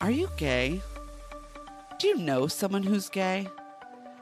[0.00, 0.80] Are you gay?
[1.98, 3.48] Do you know someone who's gay?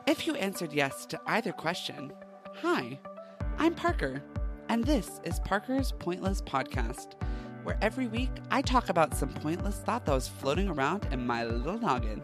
[0.06, 2.14] If you answered yes to either question,
[2.54, 2.99] hi,
[3.59, 4.23] I'm Parker,
[4.71, 7.09] and this is Parker's Pointless Podcast,
[7.62, 11.45] where every week I talk about some pointless thought that was floating around in my
[11.45, 12.22] little noggin.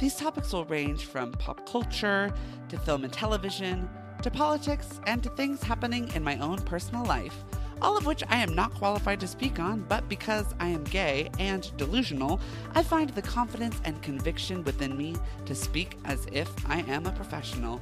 [0.00, 2.34] These topics will range from pop culture
[2.70, 3.88] to film and television
[4.22, 7.44] to politics and to things happening in my own personal life
[7.82, 11.30] all of which I am not qualified to speak on, but because I am gay
[11.38, 12.40] and delusional,
[12.74, 17.12] I find the confidence and conviction within me to speak as if I am a
[17.12, 17.80] professional.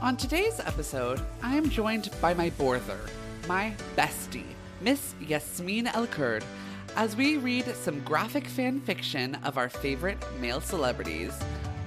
[0.00, 3.00] On today's episode, I am joined by my borther,
[3.46, 4.44] my bestie,
[4.80, 6.44] Miss Yasmeen El-Kurd,
[6.96, 11.32] as we read some graphic fan fiction of our favorite male celebrities.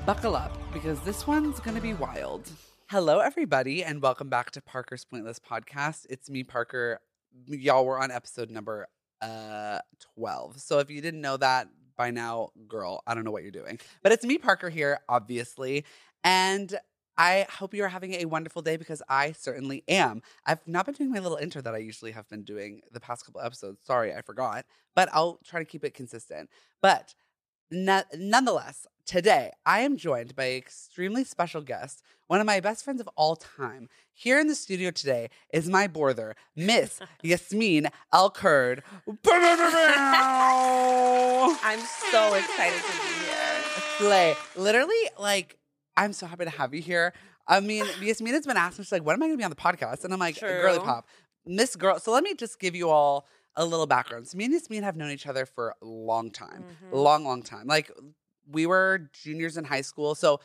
[0.06, 2.50] Buckle up, because this one's gonna be wild.
[2.90, 6.06] Hello, everybody, and welcome back to Parker's Pointless Podcast.
[6.10, 7.00] It's me, Parker.
[7.48, 8.88] Y'all were on episode number
[9.22, 9.80] uh
[10.16, 10.60] 12.
[10.60, 13.80] So if you didn't know that by now, girl, I don't know what you're doing.
[14.02, 15.86] But it's me, Parker, here, obviously.
[16.24, 16.78] And
[17.18, 20.22] I hope you are having a wonderful day because I certainly am.
[20.46, 23.26] I've not been doing my little intro that I usually have been doing the past
[23.26, 23.80] couple episodes.
[23.84, 26.50] Sorry, I forgot, but I'll try to keep it consistent.
[26.82, 27.14] But
[27.72, 32.84] no- nonetheless, today I am joined by an extremely special guest, one of my best
[32.84, 33.90] friends of all time.
[34.14, 38.84] Here in the studio today is my borther, Miss Yasmin Al Kurd.
[41.64, 41.80] I'm
[42.12, 43.64] so excited to be here.
[43.98, 44.36] Slay.
[44.56, 45.58] Literally, like,
[45.98, 47.14] I'm so happy to have you here.
[47.48, 49.50] I mean, Yasmeen has been asking, she's like, when am I going to be on
[49.50, 50.04] the podcast?
[50.04, 51.08] And I'm like, girly pop.
[51.46, 52.00] Miss Girl.
[52.00, 54.28] So let me just give you all a little background.
[54.28, 56.92] So me and Yasmeen have known each other for a long time, Mhm.
[56.92, 57.68] long, long time.
[57.68, 57.92] Like,
[58.50, 60.16] we were juniors in high school.
[60.16, 60.40] So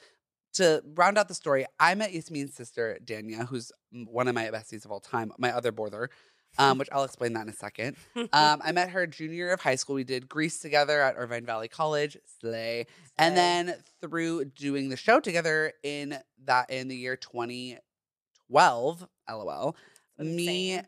[0.54, 4.84] to round out the story, I met Yasmeen's sister, Dania, who's one of my besties
[4.84, 6.10] of all time, my other border,
[6.58, 7.96] um, which I'll explain that in a second.
[8.32, 9.94] Um, I met her junior year of high school.
[9.94, 12.86] We did Grease together at Irvine Valley College, Slay.
[13.16, 19.76] And then through doing the show together in that in the year 2012, LOL,
[20.18, 20.80] me.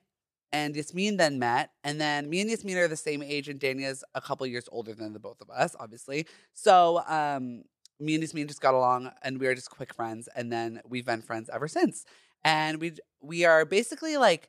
[0.53, 1.71] And Yasmeen then met.
[1.85, 4.95] And then me and Yasmeen are the same age, and Dania's a couple years older
[4.95, 6.27] than the both of us, obviously.
[6.55, 7.63] So um,
[8.01, 10.29] me and Yasmeen just got along, and we were just quick friends.
[10.35, 12.05] And then we've been friends ever since.
[12.45, 14.49] And we we are basically like.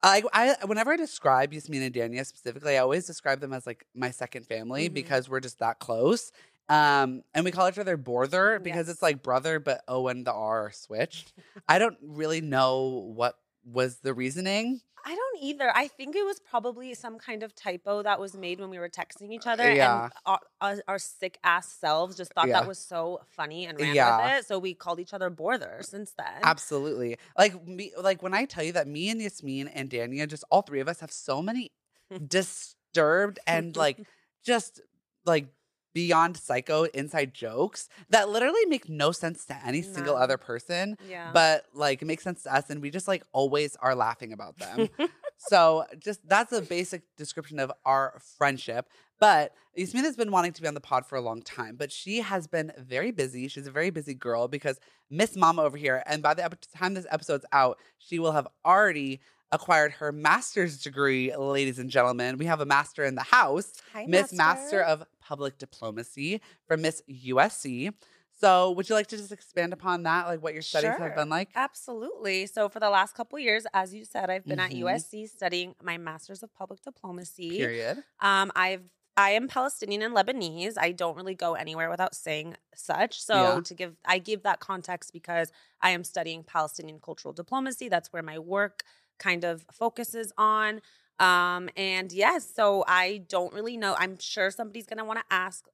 [0.00, 3.84] I, I whenever I describe Yasmeen and Dania specifically, I always describe them as like
[3.96, 4.94] my second family Mhm.
[4.94, 6.30] because we're just that close.
[6.68, 10.32] Um, and we call each other borther because it's like brother, but O and the
[10.32, 11.32] R are switched.
[11.68, 14.82] I don't really know what was the reasoning.
[15.08, 15.72] I don't either.
[15.74, 18.90] I think it was probably some kind of typo that was made when we were
[18.90, 19.72] texting each uh, other.
[19.72, 20.04] yeah.
[20.04, 22.60] And our, our, our sick ass selves just thought Yeah.
[22.60, 24.16] that was so funny and ran Yeah.
[24.34, 24.46] with it.
[24.46, 26.40] So we called each other Borther since then.
[26.42, 27.16] Absolutely.
[27.38, 30.60] Like me like when I tell you that me and Yasmeen and Dania, just all
[30.62, 31.70] three of us have so many
[32.28, 33.98] disturbed and like
[34.44, 34.80] just
[35.24, 35.46] like
[35.94, 40.96] beyond psycho inside jokes that literally make no sense to any single other person.
[41.08, 41.30] Yeah.
[41.32, 44.58] But like it makes sense to us and we just like always are laughing about
[44.58, 44.88] them.
[45.36, 48.88] so just that's a basic description of our friendship.
[49.20, 51.90] But Yasmeen has been wanting to be on the pod for a long time, but
[51.90, 53.48] she has been very busy.
[53.48, 54.78] She's a very busy girl because
[55.10, 59.20] Miss Mama over here, and by the time this episode's out, she will have already
[59.50, 62.36] acquired her master's degree, ladies and gentlemen.
[62.38, 63.72] We have a master in the house,
[64.06, 67.92] Miss Master of Public Diplomacy from Miss USC.
[68.40, 71.28] So, would you like to just expand upon that, like what your studies have been
[71.28, 71.50] like?
[71.54, 72.46] Absolutely.
[72.46, 74.64] So for the last couple years, as you said, I've been Mhm.
[74.64, 77.50] at USC studying my Master's of Public Diplomacy.
[77.58, 78.04] Period.
[78.20, 78.84] Um, I've
[79.16, 80.74] I am Palestinian and Lebanese.
[80.78, 83.20] I don't really go anywhere without saying such.
[83.20, 83.60] So Yeah.
[83.64, 85.50] to give I give that context because
[85.82, 87.88] I am studying Palestinian cultural diplomacy.
[87.88, 88.84] That's where my work
[89.18, 90.80] kind of focuses on.
[91.18, 93.94] Um, and yes, so I don't really know.
[93.98, 95.64] I'm sure somebody's gonna want to ask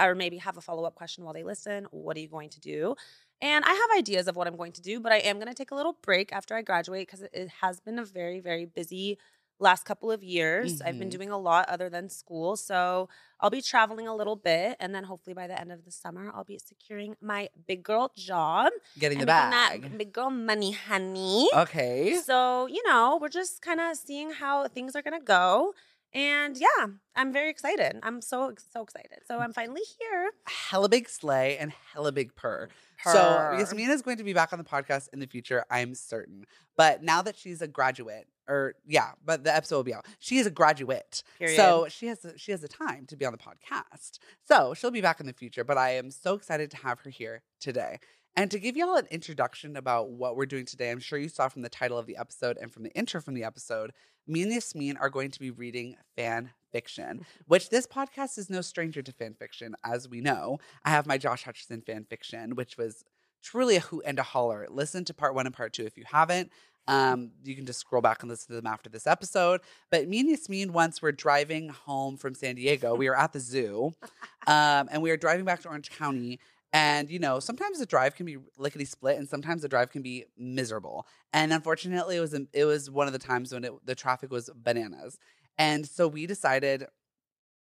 [0.00, 1.86] or maybe have a follow-up question while they listen.
[1.90, 2.94] What are you going to do?
[3.40, 5.54] And I have ideas of what I'm going to do, but I am going to
[5.54, 9.18] take a little break after I graduate because it has been a very, very busy
[9.58, 10.80] last couple of years.
[10.82, 11.12] I've been Mhm.
[11.12, 12.56] doing a lot other than school.
[12.56, 13.08] So
[13.40, 14.76] I'll be traveling a little bit.
[14.80, 18.12] And then hopefully by the end of the summer, I'll be securing my big girl
[18.16, 18.72] job.
[18.98, 19.82] Getting the bag.
[19.82, 21.48] That big girl money, honey.
[21.54, 22.16] Okay.
[22.16, 25.74] So, you know, we're just kind of seeing how things are going to go.
[26.14, 27.98] And yeah, I'm very excited.
[28.02, 29.18] I'm so, so excited.
[29.26, 30.30] So I'm finally here.
[30.46, 32.68] hella big slay and hella big purr.
[33.04, 33.58] So Purr.
[33.60, 36.46] Yasmeen is going to be back on the podcast in the future, I'm certain.
[36.76, 40.06] But now that she's a graduate, or yeah, but the episode will be out.
[40.18, 41.56] She is a graduate, Period.
[41.56, 44.18] so she has the, she has the time to be on the podcast.
[44.44, 45.64] So she'll be back in the future.
[45.64, 47.98] But I am so excited to have her here today.
[48.38, 51.48] And to give y'all an introduction about what we're doing today, I'm sure you saw
[51.48, 53.92] from the title of the episode and from the intro from the episode,
[54.26, 58.60] me and Yasmeen are going to be reading fan fiction, which this podcast is no
[58.60, 60.58] stranger to fan fiction, as we know.
[60.84, 63.04] I have my Josh Hutcherson fan fiction, which was
[63.42, 64.66] truly a hoot and a holler.
[64.68, 66.50] Listen to part one and part two if you haven't.
[66.88, 69.60] Um, you can just scroll back and listen to them after this episode.
[69.90, 72.94] But me and Yasmeen once were driving home from San Diego.
[72.94, 73.94] We were at the zoo,
[74.46, 76.38] um, and we were driving back to Orange County.
[76.76, 80.02] And you know, sometimes the drive can be lickety split, and sometimes the drive can
[80.02, 81.06] be miserable.
[81.32, 84.50] And unfortunately, it was it was one of the times when it, the traffic was
[84.54, 85.18] bananas.
[85.56, 86.84] And so we decided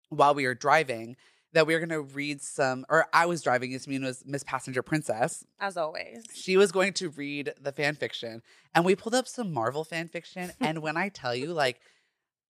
[0.08, 1.16] while we were driving
[1.52, 3.72] that we were going to read some, or I was driving.
[3.72, 5.44] Yasmeen was Miss Passenger Princess.
[5.60, 6.24] As always.
[6.32, 8.40] She was going to read the fan fiction,
[8.74, 10.50] and we pulled up some Marvel fan fiction.
[10.60, 11.78] and when I tell you, like,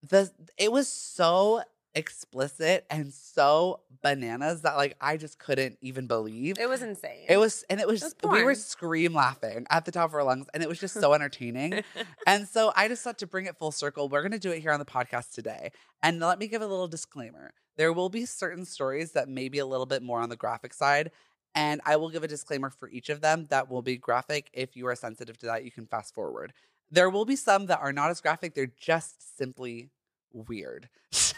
[0.08, 0.30] the
[0.60, 1.64] it was so
[1.95, 6.57] explicit and so bananas that like I just couldn't even believe.
[6.60, 7.25] It was insane.
[7.30, 10.24] It was, and it was, was we were scream laughing at the top of our
[10.24, 11.84] lungs, and it was just so entertaining.
[12.28, 14.60] and so I just thought to bring it full circle, we're going to do it
[14.60, 15.72] here on the podcast today.
[16.01, 19.60] And let me give a little disclaimer there will be certain stories that may be
[19.60, 21.12] a little bit more on the graphic side.
[21.56, 24.50] And I will give a disclaimer for each of them that will be graphic.
[24.54, 26.54] If you are sensitive to that, you can fast forward.
[26.89, 29.89] There will be some that are not as graphic, they're just simply
[30.31, 30.89] weird.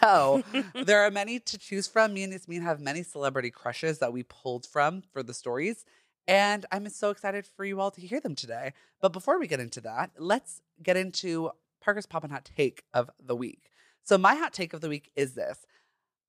[0.01, 0.43] So
[0.85, 2.13] there are many to choose from.
[2.13, 5.85] Me and Yasmeen have many celebrity crushes that we pulled from for the stories.
[6.27, 8.73] And I'm so excited for you all to hear them today.
[9.01, 11.51] But before we get into that, let's get into
[11.81, 13.69] Parker's Pop and Hot Take of the week.
[14.05, 15.65] So, my hot take of the week is this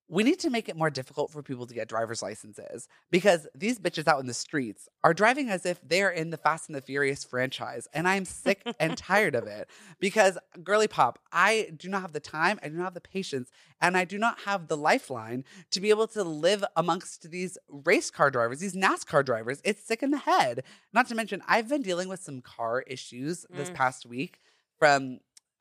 [0.09, 3.77] we need to make it more difficult for people to get driver's licenses because these
[3.77, 6.75] bitches out in the streets are driving as if they are in the Fast and
[6.77, 7.89] the Furious franchise.
[7.93, 9.69] And I'm sick and tired of it
[9.99, 13.49] because, girly pop, I do not have the time, I do not have the patience,
[13.81, 18.09] and I do not have the lifeline to be able to live amongst these race
[18.09, 19.59] car drivers, these NASCAR drivers.
[19.65, 20.63] It's sick in the head.
[20.93, 23.73] Not to mention, I've been dealing with some car issues this Mm.
[23.73, 24.39] past week
[24.79, 25.19] from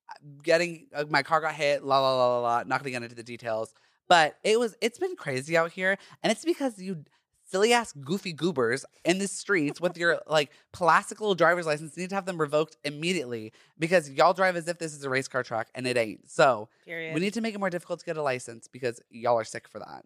[0.09, 0.13] uh,
[0.45, 2.63] getting uh, my car got hit, la la la la la.
[2.65, 3.75] Not gonna get into the details,
[4.09, 7.05] but it was it's been crazy out here, and it's because you
[7.49, 12.09] silly ass goofy goobers in the streets with your like plastic little driver's license need
[12.09, 15.43] to have them revoked immediately because y'all drive as if this is a race car
[15.43, 16.29] track and it ain't.
[16.29, 17.15] So Period.
[17.15, 19.69] we need to make it more difficult to get a license because y'all are sick
[19.69, 20.05] for that.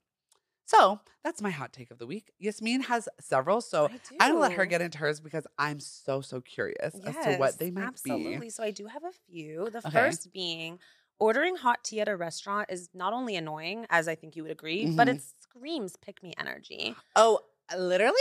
[0.66, 2.30] So that's my hot take of the week.
[2.40, 6.20] Yasmeen has several, so I I'm gonna let her get into hers because I'm so
[6.20, 8.38] so curious as to what they might absolutely.
[8.38, 8.50] be.
[8.50, 9.68] So I do have a few.
[9.70, 9.90] The Okay.
[9.90, 10.78] first being
[11.20, 14.50] ordering hot tea at a restaurant is not only annoying, as I think you would
[14.50, 15.16] agree, but Mhm.
[15.16, 16.96] it screams pick me energy.
[17.14, 17.40] Oh,
[17.76, 18.20] literally?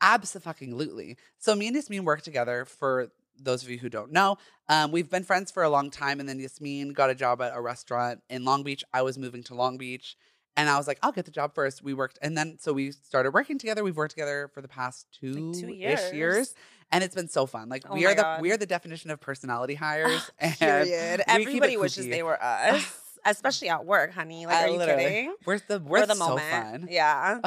[0.00, 1.16] Absolutely.
[1.38, 3.10] So me and Yasmeen work together for
[3.40, 4.36] those of you who don't know.
[4.68, 7.54] Um, we've been friends for a long time, and then Yasmeen got a job at
[7.56, 8.84] a restaurant in Long Beach.
[8.92, 10.16] I was moving to Long Beach.
[10.58, 11.82] And I was like, I'll get the job first.
[11.82, 13.84] We worked, and then so we started working together.
[13.84, 16.12] We've worked together for the past two two ish years.
[16.12, 16.54] years,
[16.90, 17.68] and it's been so fun.
[17.68, 18.42] Like Oh we are the God.
[18.42, 20.30] we are the definition of personality hires.
[20.40, 21.22] and Period.
[21.28, 22.92] we keep it Everybody wishes they were us,
[23.24, 24.46] especially at work, honey.
[24.46, 25.34] Like, Uh, are you kidding?
[25.46, 26.50] We're the For we're the so moment.
[26.50, 26.88] fun.
[26.90, 27.38] Yeah.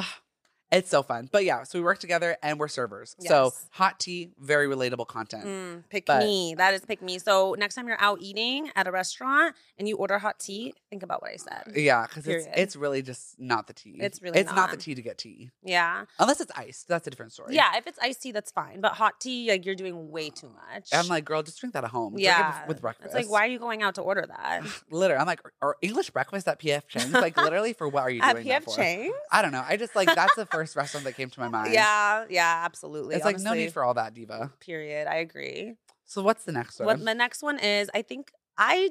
[0.71, 1.27] It's so fun.
[1.31, 3.15] But yeah, so we work together and we're servers.
[3.19, 5.45] So hot tea, very relatable content.
[5.45, 6.55] Mm, pick But- me.
[6.57, 7.19] That is pick me.
[7.19, 11.03] So next time you're out eating at a restaurant and you order hot tea, think
[11.03, 11.73] about what I said.
[11.75, 13.97] Yeah, because it's it's really just not the tea.
[13.99, 14.71] It's really it's not.
[14.71, 16.05] the tea to get tea Yeah.
[16.19, 16.87] unless it's iced.
[16.87, 17.55] That's a different story.
[17.55, 17.75] Yeah.
[17.77, 18.79] If it's iced tea, that's fine.
[18.81, 20.89] But hot tea, like you're doing way too much.
[20.93, 22.13] I'm like, girl, just drink that at home.
[22.13, 22.65] Drink yeah.
[22.67, 23.07] with- breakfast.
[23.07, 24.63] It's like, why are you going out to order that?
[24.89, 27.11] Literally, I'm like, or English breakfast at PF Chang's.
[27.11, 28.75] Like, literally, for what are you At doing that PF for?
[28.77, 29.13] Chang's?
[29.31, 29.63] I don't know.
[29.67, 31.73] I just like that's the first restaurant that came to my mind.
[31.73, 32.25] Yeah.
[32.29, 32.61] Yeah.
[32.65, 33.15] Absolutely.
[33.15, 34.51] it's like no need for all that, diva.
[34.59, 35.07] Period.
[35.07, 35.73] I agree.
[36.05, 36.85] So what's the next one?
[36.87, 38.89] What the next one is, I think I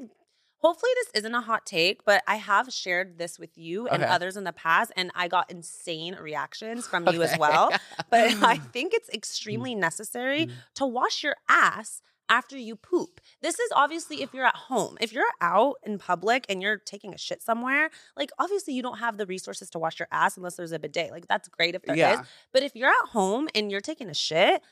[0.58, 4.12] hopefully this isn't a hot take, but I have shared this with you and Okay.
[4.12, 7.70] others in the past, and I got insane reactions from you as well.
[8.10, 10.52] But I think it's extremely necessary Mm.
[10.76, 13.19] to wash your ass after you poop.
[13.42, 14.96] This is obviously if you're at home.
[15.00, 18.98] If you're out in public and you're taking a shit somewhere, like obviously you don't
[18.98, 21.10] have the resources to wash your ass unless there's a bidet.
[21.10, 21.98] Like that's great if there is.
[22.00, 22.22] yeah.
[22.52, 24.62] But if you're at home and you're taking a shit,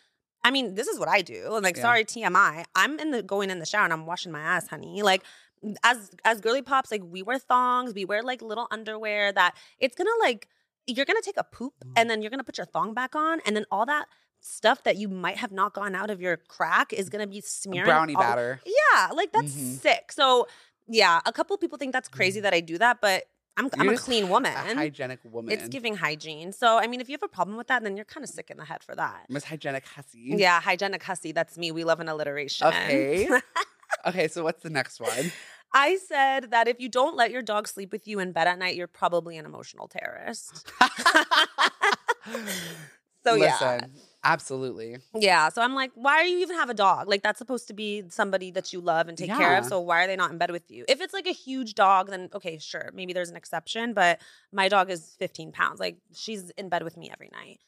[0.44, 1.54] I mean, this is what I do.
[1.54, 1.82] And like, Yeah.
[1.82, 2.64] sorry, TMI.
[2.74, 5.02] I'm in the going in the shower and I'm washing my ass, honey.
[5.02, 5.22] Like,
[5.82, 9.96] as as girly pops, like we wear thongs, we wear like little underwear that it's
[9.96, 10.46] gonna like
[10.86, 11.92] you're gonna take a poop Mm.
[11.96, 14.06] and then you're gonna put your thong back on, and then all that
[14.40, 17.86] stuff that you might have not gone out of your crack is gonna be smearing
[17.86, 18.60] Brownie all- batter.
[18.64, 19.80] Yeah, like that's Mhm.
[19.80, 20.12] sick.
[20.12, 20.48] So
[20.86, 23.24] yeah, a couple people think that's crazy that I do that, but
[23.58, 24.52] I'm I'm a clean woman.
[24.54, 25.50] A hygienic woman.
[25.52, 26.52] It's giving hygiene.
[26.52, 28.50] So, I mean, if you have a problem with that, then you're kind of sick
[28.50, 29.26] in the head for that.
[29.28, 30.34] Miss Hygienic Hussy.
[30.36, 31.32] Yeah, hygienic hussy.
[31.32, 31.72] That's me.
[31.72, 32.68] We love an alliteration.
[32.68, 33.28] Okay.
[34.06, 35.32] okay, so what's the next one?
[35.74, 38.58] I said that if you don't let your dog sleep with you in bed at
[38.60, 40.70] night, you're probably an emotional terrorist.
[43.24, 43.80] So yeah.
[44.24, 44.98] Absolutely.
[45.14, 45.48] Yeah.
[45.48, 47.08] So I'm like, why do you even have a dog?
[47.08, 49.64] Like that's supposed to be somebody that you love and take care of.
[49.64, 50.84] So why are they not in bed with you?
[50.88, 52.90] If it's like a huge dog, then okay, sure.
[52.92, 53.94] Maybe there's an exception.
[53.94, 54.20] But
[54.52, 55.78] my dog is 15 pounds.
[55.78, 57.60] Like she's in bed with me every night.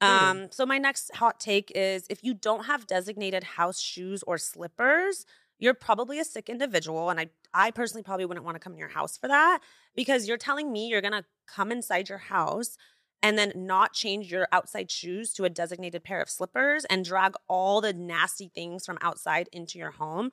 [0.00, 4.36] Um, so my next hot take is if you don't have designated house shoes or
[4.36, 5.24] slippers,
[5.58, 7.08] you're probably a sick individual.
[7.08, 9.60] And I I personally probably wouldn't want to come in your house for that
[9.94, 12.76] because you're telling me you're gonna come inside your house
[13.24, 17.32] and then not change your outside shoes to a designated pair of slippers and drag
[17.48, 20.30] all the nasty things from outside into your home.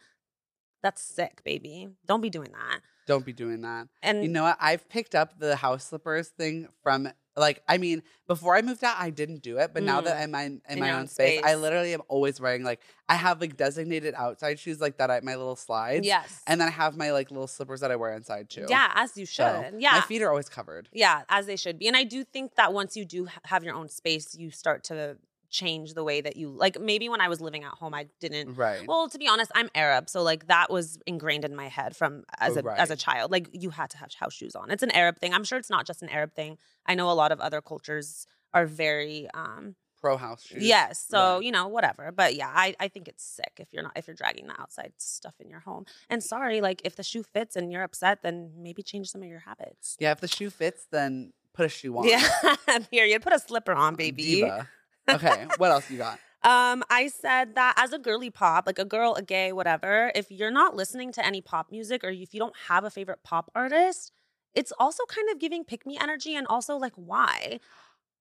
[0.84, 1.88] That's sick, baby.
[2.06, 2.82] Don't be doing that.
[3.08, 3.88] Don't be doing that.
[4.04, 4.58] And You know what?
[4.60, 8.96] I've picked up the house slippers thing from like I mean, before I moved out,
[8.98, 10.24] I didn't do it, but now that mm.
[10.24, 13.16] I'm in, in, In my own own space, I literally am always wearing like I
[13.16, 16.42] have like designated outside shoes like that at my little slides, yes.
[16.48, 18.66] and then I have my like little slippers that I wear inside too.
[18.70, 19.44] yeah, as you should.
[19.44, 19.92] So, yeah.
[19.92, 20.90] my feet are always covered.
[20.94, 21.88] Yeah, as they should be.
[21.88, 25.18] And I do think that once you do have your own space, you start to
[25.52, 26.80] change the way that you like.
[26.80, 28.56] Maybe when I was living at home, I didn't.
[28.56, 28.88] Right.
[28.88, 32.24] Well, to be honest, I'm Arab, so like that was ingrained in my head from
[32.40, 33.32] as a as a child.
[33.32, 34.72] Like you had to have house shoes on.
[34.72, 35.34] It's an Arab thing.
[35.34, 36.58] I'm sure it's not just an Arab thing.
[36.86, 40.64] I know a lot of other cultures are very um Pro house shoes.
[40.64, 41.44] yes so Right.
[41.46, 44.16] you know whatever but yeah I, I think it's sick if you're not if you're
[44.16, 47.72] dragging the outside stuff in your home and sorry like if the shoe fits and
[47.72, 51.34] you're upset then maybe change some of your habits Yeah, if the shoe fits, then
[51.54, 52.08] put a shoe on.
[52.08, 52.28] yeah
[52.92, 54.68] period put a slipper on baby Diva.
[55.10, 56.20] Okay, what else you got?
[56.44, 60.32] um i said that as a girly pop like a girl a gay whatever if
[60.32, 63.52] you're not listening to any pop music or if you don't have a favorite pop
[63.54, 64.12] artist
[64.56, 67.60] it's also kind of giving pick me energy and also like why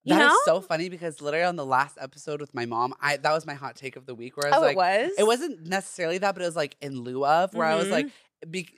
[0.05, 2.95] you That is know so funny because literally on the last episode with my mom,
[3.01, 4.77] I that was my hot take of the week where I was oh like, it
[4.77, 7.91] was it wasn't necessarily that, but it was like in lieu of where I was
[7.91, 8.09] like,
[8.51, 8.69] be,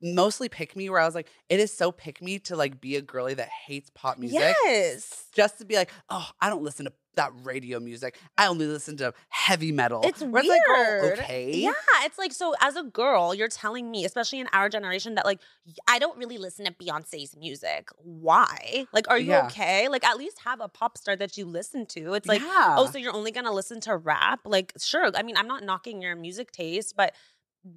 [0.00, 2.96] mostly pick me, where I was like, it is so pick me to like be
[2.96, 4.38] a girly that hates pop music.
[4.40, 8.18] yes Just to be like, oh, I don't listen to that radio music.
[8.38, 10.02] I only listen to heavy metal.
[10.04, 10.46] It's Where oh, weird.
[10.48, 11.52] like, girl, okay.
[11.54, 15.24] Yeah, it's like so as a girl, you're telling me, especially in our generation, that
[15.24, 15.40] like
[15.88, 17.88] I don't really listen to Beyonce's music.
[17.98, 18.86] Why?
[18.92, 19.46] Like, are you Yeah.
[19.46, 19.88] okay?
[19.88, 22.14] Like, at least have a pop star that you listen to.
[22.14, 22.76] It's like, oh, yeah.
[22.78, 24.40] oh, so you're only gonna listen to rap?
[24.44, 25.10] Like, sure.
[25.14, 27.14] I mean, I'm not knocking your music taste, but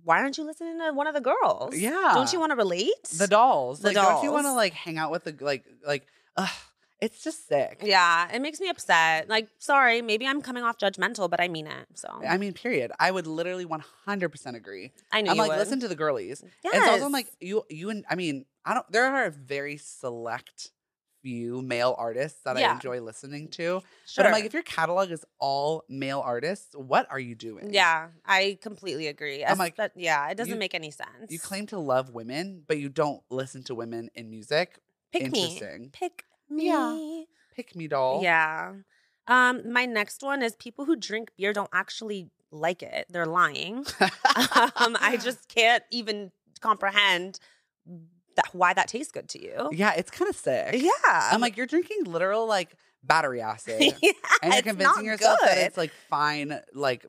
[0.04, 1.78] why aren't you listening to one of the girls?
[1.78, 2.12] yeah.
[2.14, 2.92] Don't you want to relate?
[3.18, 3.80] the dolls?
[3.82, 6.08] The like, don't you want to like hang out with the like like?
[6.38, 6.50] Ugh,
[7.02, 7.82] it's just sick.
[7.84, 9.28] Yeah, it makes me upset.
[9.30, 11.88] Like, sorry, maybe I'm coming off judgmental, but I mean it.
[11.96, 12.92] So I mean, period.
[13.00, 14.92] I would literally 100% agree.
[15.12, 15.32] I know.
[15.32, 15.60] I'm you like, would.
[15.60, 16.44] listen to the girlies.
[16.64, 16.74] Yes.
[16.74, 19.32] And it's also I'm like you you and I mean, I don't there are a
[19.32, 20.72] very select
[21.22, 23.58] few male artists that I enjoy listening to.
[23.58, 23.82] sure.
[24.16, 27.74] But I'm like, if your catalog is all male artists, what are you doing?
[27.74, 29.44] Yeah, I completely agree.
[29.44, 31.30] I'm As- like, that- yeah, it doesn't you- make any sense.
[31.30, 34.78] You claim to love women, but you don't listen to women in music.
[35.12, 35.60] pick me,
[35.94, 36.68] pick me.
[36.68, 37.24] Yeah.
[37.56, 38.22] Pick me doll.
[38.22, 38.74] Yeah.
[39.28, 43.08] Um, my next one is people who drink beer don't actually like it.
[43.10, 43.86] They're lying.
[44.02, 47.40] um, I just can't even comprehend
[48.36, 49.70] that why that tastes good to you.
[49.72, 50.76] Yeah, it's kind of sick.
[50.76, 50.90] Yeah.
[51.06, 53.82] I'm like, you're drinking literal like battery acid.
[54.02, 54.12] yeah,
[54.42, 57.06] and you're convincing yourself that it's like fine like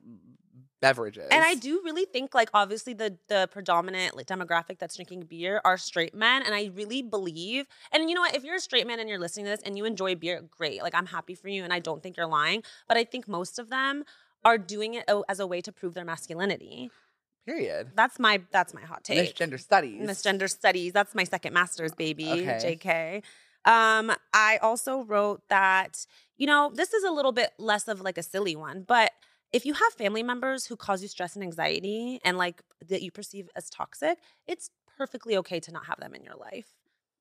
[0.81, 1.29] beverages.
[1.31, 5.61] And I do really think like obviously the the predominant like, demographic that's drinking beer
[5.65, 8.87] are straight men and I really believe and you know what if you're a straight
[8.87, 11.49] man and you're listening to this and you enjoy beer great like I'm happy for
[11.49, 14.05] you and I don't think you're lying but I think most of them
[14.45, 16.91] are doing it as a way to prove their masculinity.
[17.47, 17.93] period.
[17.95, 19.35] That's my that's my hot take.
[19.35, 20.03] Misgender studies.
[20.03, 20.93] Misgender studies.
[20.93, 22.31] That's my second master's, baby.
[22.31, 22.79] Okay.
[22.79, 23.23] JK.
[23.71, 26.07] Um, I also wrote that,
[26.37, 29.11] you know, this is a little bit less of like a silly one, but
[29.53, 33.11] if you have family members who cause you stress and anxiety and like that you
[33.11, 36.67] perceive as toxic, it's perfectly okay to not have them in your life.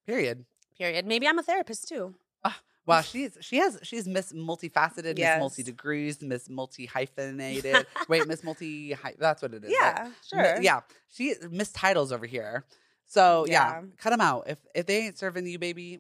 [0.06, 0.46] Period.
[0.78, 1.06] Period.
[1.06, 2.16] Maybe I'm a therapist too.
[2.44, 5.36] Ah, wow, she's she has she's Miss Multifaceted, Yes.
[5.36, 7.88] Miss Multi Degrees, Miss Multi Hyphenated.
[8.10, 8.96] Wait, Miss Multi.
[9.18, 9.72] That's what it is.
[9.72, 10.62] yeah, Mi- sure.
[10.62, 12.66] Yeah, she Miss Titles over here.
[13.06, 13.88] So yeah, Yeah.
[13.98, 14.46] cut them out.
[14.48, 16.00] If if they ain't serving you, baby,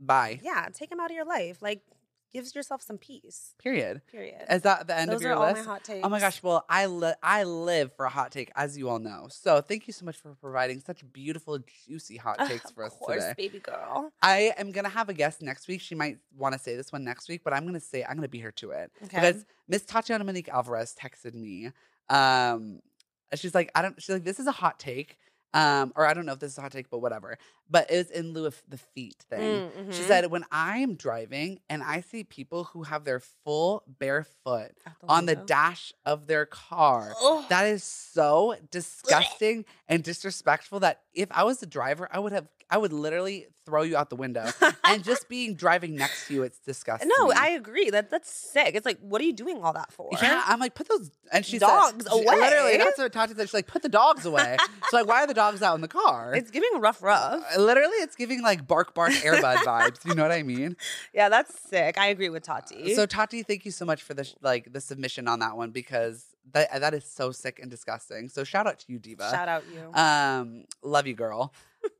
[0.00, 0.40] bye.
[0.42, 1.60] Yeah, take them out of your life.
[1.60, 1.82] Like,
[2.34, 3.54] gives yourself some peace.
[3.62, 4.02] Period.
[4.12, 4.42] Period.
[4.50, 5.64] Is that the end Those of your are all list?
[5.64, 6.04] my hot takes.
[6.04, 6.42] Oh my gosh!
[6.42, 9.28] Well, I li- I live for a hot take, as you all know.
[9.30, 12.92] So thank you so much for providing such beautiful, juicy hot Ugh, takes for us
[12.94, 13.34] course, today.
[13.38, 14.12] baby girl.
[14.20, 15.80] I am gonna have a guest next week.
[15.80, 18.28] She might want to say this one next week, but I'm gonna say I'm gonna
[18.28, 19.16] be here to it Okay.
[19.16, 21.70] because Miss Tatiana Monique Alvarez texted me.
[22.10, 22.80] Um,
[23.34, 24.00] she's like, I don't.
[24.02, 25.18] She's like, this is a hot take.
[25.54, 27.38] Um, or I don't know if this is a hot take, but whatever.
[27.70, 29.70] But it's in lieu of the feet thing.
[29.70, 30.06] Mm, She mhm.
[30.06, 34.72] said, when I am driving and I see people who have their full bare foot
[35.00, 37.44] the on the dash of their car, Ugh.
[37.48, 42.48] that is so disgusting and disrespectful that if I was the driver, I would have
[42.70, 44.46] I would literally throw you out the window.
[44.84, 47.10] and just being driving next to you, it's disgusting.
[47.18, 47.90] no, I agree.
[47.90, 48.74] That that's sick.
[48.74, 50.08] It's like, what are you doing all that for?
[50.20, 52.36] Yeah, I'm like, put those and she Dogs said, she- away.
[52.36, 53.42] Literally, that's what Tati said.
[53.48, 54.56] She's like, put the dogs away.
[54.90, 56.34] so like, why are the dogs out in the car?
[56.34, 57.42] It's giving rough, rough.
[57.56, 60.04] Uh, literally, it's giving like bark bark airbud vibes.
[60.04, 60.76] You know what I mean?
[61.12, 61.96] Yeah, that's sick.
[61.98, 62.94] I agree with Tati.
[62.94, 65.70] So Tati, thank you so much for the sh- like the submission on that one
[65.70, 68.28] because that that is so sick and disgusting.
[68.28, 69.30] So shout out to you, Diva.
[69.30, 69.92] shout out you.
[69.94, 71.52] Um, love you, girl.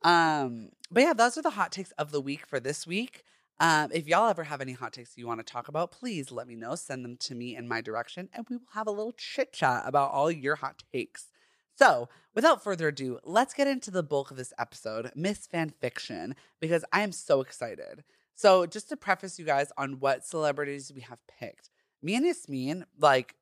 [0.03, 3.25] Um, but yeah, those are the hot takes of the week for this week.
[3.61, 6.47] Um, if y'all ever have any hot takes you want to talk about, please let
[6.47, 6.75] me know.
[6.75, 9.85] Send them to me in my direction, and we will have a little chit chat
[9.87, 11.29] about all your hot takes.
[11.77, 16.37] So, without further ado, let's get into the bulk of this episode, Miss Fan Fiction,
[16.61, 18.05] because I am so excited.
[18.35, 21.71] So, just to preface you guys on what celebrities we have picked,
[22.03, 23.35] me and Yasmeen, like,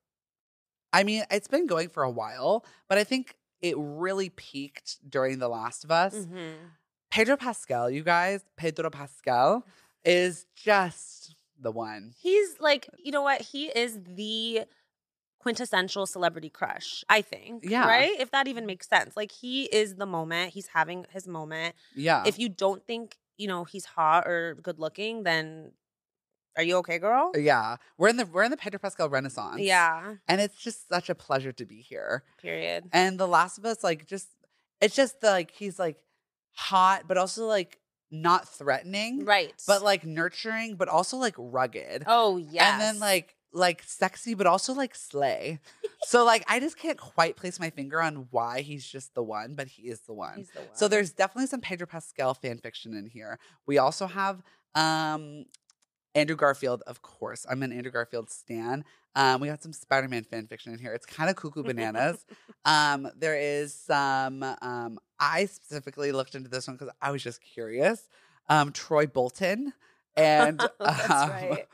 [0.91, 5.39] I mean, it's been going for a while, but I think it really peaked during
[5.39, 6.13] The Last of Us.
[6.13, 6.53] Mhm.
[7.09, 9.65] Pedro Pascal, you guys, Pedro Pascal
[10.03, 12.13] is just the one.
[12.19, 13.41] He's like, you know what?
[13.41, 14.65] He is the
[15.39, 17.63] quintessential celebrity crush, I think.
[17.65, 17.87] Yeah.
[17.87, 18.19] Right?
[18.19, 19.15] If that even makes sense.
[19.15, 20.53] Like, he is the moment.
[20.53, 21.75] He's having his moment.
[21.95, 22.23] Yeah.
[22.25, 25.71] If you don't think, you know, he's hot or good looking, then
[26.55, 27.31] are you okay, girl?
[27.35, 27.77] yeah.
[27.97, 29.61] We're in the we're in the Pedro Pascal renaissance.
[29.61, 30.15] Yeah.
[30.27, 32.23] And it's just such a pleasure to be here.
[32.41, 32.85] Period.
[32.91, 34.27] And The Last of Us, like, just
[34.81, 35.97] it's just the, like he's like
[36.51, 37.79] hot, but also like
[38.11, 39.25] not threatening.
[39.25, 39.53] Right.
[39.65, 42.03] But like nurturing, but also like rugged.
[42.07, 42.73] oh, yeah.
[42.73, 45.59] And then like like sexy, but also like slay.
[46.03, 49.55] so like I just can't quite place my finger on why he's just the one,
[49.55, 50.45] but he is the one.
[50.53, 50.69] the one.
[50.73, 53.39] So there's definitely some Pedro Pascal fan fiction in here.
[53.65, 54.41] We also have
[54.75, 55.45] um
[56.15, 57.45] Andrew Garfield, of course.
[57.49, 58.85] I'm an Andrew Garfield stan.
[59.15, 60.93] Um, we got some Spider-Man fan fiction in here.
[60.93, 62.25] It's kind of cuckoo bananas.
[62.65, 64.43] um, there is some.
[64.61, 68.09] Um, I specifically looked into this one because I was just curious.
[68.49, 69.73] Um, Troy Bolton
[70.15, 71.65] and um, right.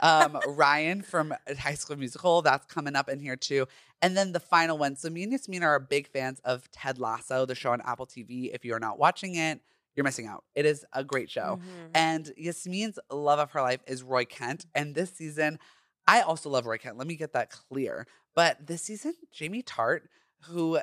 [0.00, 2.42] um, Ryan from High School Musical.
[2.42, 3.66] That's coming up in here too.
[4.02, 4.96] And then the final one.
[4.96, 8.50] So me and Yasmeen are big fans of Ted Lasso, the show on Apple TV.
[8.54, 9.60] If you are not watching it,
[9.96, 10.44] you're missing out.
[10.54, 11.60] It is a great show.
[11.62, 11.90] Mhm.
[11.94, 14.66] And Yasmeen's love of her life is Roy Kent.
[14.74, 15.58] And this season,
[16.06, 16.98] I also love Roy Kent.
[16.98, 18.06] Let me get that clear.
[18.34, 20.02] But this season, Jamie Tartt,
[20.42, 20.80] who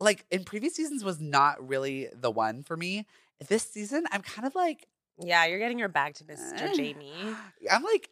[0.00, 3.06] like in previous seasons was not really the one for me.
[3.48, 4.88] This season, I'm kind of like,
[5.18, 6.60] Yeah, you're getting your bag to Mr.
[6.60, 7.12] eh, Jamie.
[7.70, 8.10] I'm like,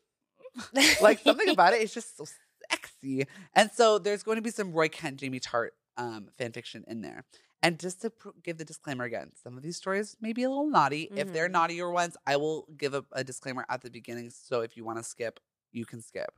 [1.00, 2.24] like something about it is just so
[2.70, 3.26] sexy.
[3.54, 7.00] And so there's going to be some Roy Kent, Jamie Tartt um, fan fiction in
[7.00, 7.24] there.
[7.62, 10.48] And just to pr- give the disclaimer again, some of these stories may be a
[10.48, 11.08] little naughty.
[11.14, 11.52] If they're Mhm.
[11.52, 14.30] naughtier ones, I will give a, a disclaimer at the beginning.
[14.30, 15.38] So if you want to skip,
[15.70, 16.34] you can skip.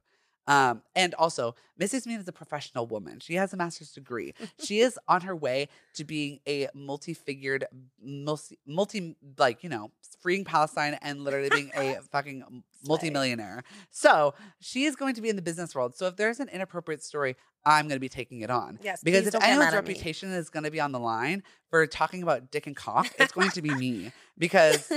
[0.46, 2.06] Um, and also, Mrs.
[2.06, 3.18] Mean is a professional woman.
[3.20, 4.34] She has a master's degree.
[4.58, 7.64] she is on her way to being a multi-figured,
[7.98, 13.64] multi, multi, like you know, freeing Palestine and literally being a fucking multimillionaire.
[13.90, 15.94] So she is going to be in the business world.
[15.96, 18.78] So if there's an inappropriate story, I'm going to be taking it on.
[18.82, 22.50] Yes, Because if anyone's reputation is going to be on the line for talking about
[22.50, 24.12] dick and cock, it's going to be me.
[24.36, 24.92] Because,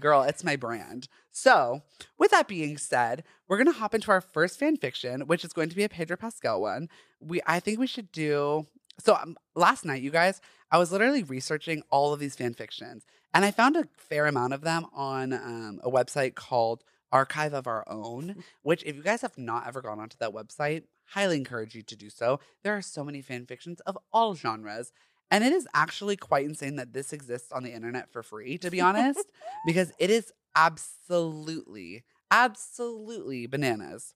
[0.00, 1.08] girl, it's my brand.
[1.30, 1.82] So,
[2.18, 5.52] with that being said, we're going to hop into our first fan fiction, which is
[5.52, 6.88] going to be a Pedro Pascal one.
[7.20, 8.66] We, I think we should do.
[8.98, 13.04] So, um, last night, you guys, I was literally researching all of these fan fictions,
[13.34, 17.66] and I found a fair amount of them on um, a website called Archive of
[17.66, 21.74] Our Own, which, if you guys have not ever gone onto that website, highly encourage
[21.74, 22.40] you to do so.
[22.62, 24.92] There are so many fan fictions of all genres.
[25.30, 28.70] And it is actually quite insane that this exists on the internet for free, to
[28.70, 29.32] be honest,
[29.66, 34.14] because it is absolutely, absolutely bananas.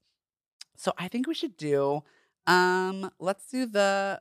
[0.77, 2.03] So I think we should do
[2.47, 4.21] um let's do the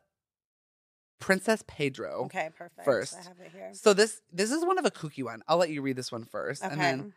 [1.19, 2.25] Princess Pedro.
[2.25, 2.85] Okay, perfect.
[2.85, 3.15] First.
[3.19, 3.69] I have it here.
[3.73, 5.41] So this this is one of a kooky one.
[5.47, 6.73] I'll let you read this one first, Okay.
[6.73, 7.13] and then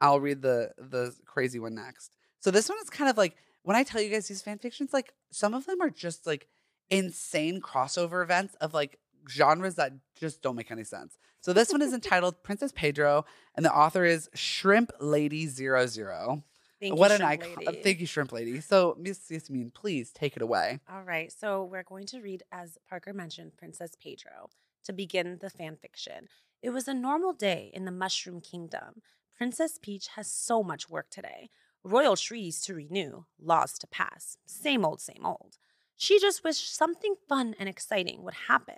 [0.00, 2.12] I'll read the the crazy one next.
[2.40, 3.34] So this one is kind of like
[3.66, 6.46] when I tell you guys these fan fictions, like some of them are just like
[6.88, 11.18] insane crossover events of like genres that just don't make any sense.
[11.40, 13.24] So this one is entitled Princess Pedro,
[13.56, 16.44] and the author is Shrimp Lady Zero Zero.
[16.80, 17.64] Thank what you, an icon!
[17.66, 17.82] Lady.
[17.82, 18.60] Thank you, Shrimp Lady.
[18.60, 20.78] So Miss Yasmeen, please take it away.
[20.88, 24.48] All right, so we're going to read, as Parker mentioned, Princess Pedro
[24.84, 26.28] to begin the fan fiction.
[26.62, 29.02] It was a normal day in the Mushroom Kingdom.
[29.36, 31.50] Princess Peach has so much work today.
[31.86, 34.38] Royal trees to renew, laws to pass.
[34.44, 35.56] Same old, same old.
[35.96, 38.74] She just wished something fun and exciting would happen.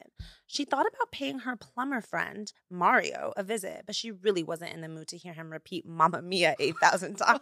[0.47, 4.83] She thought about paying her plumber friend, Mario, a visit, but she really wasn't in
[4.83, 7.41] the mood to hear him repeat Mamma Mia 8,000 times.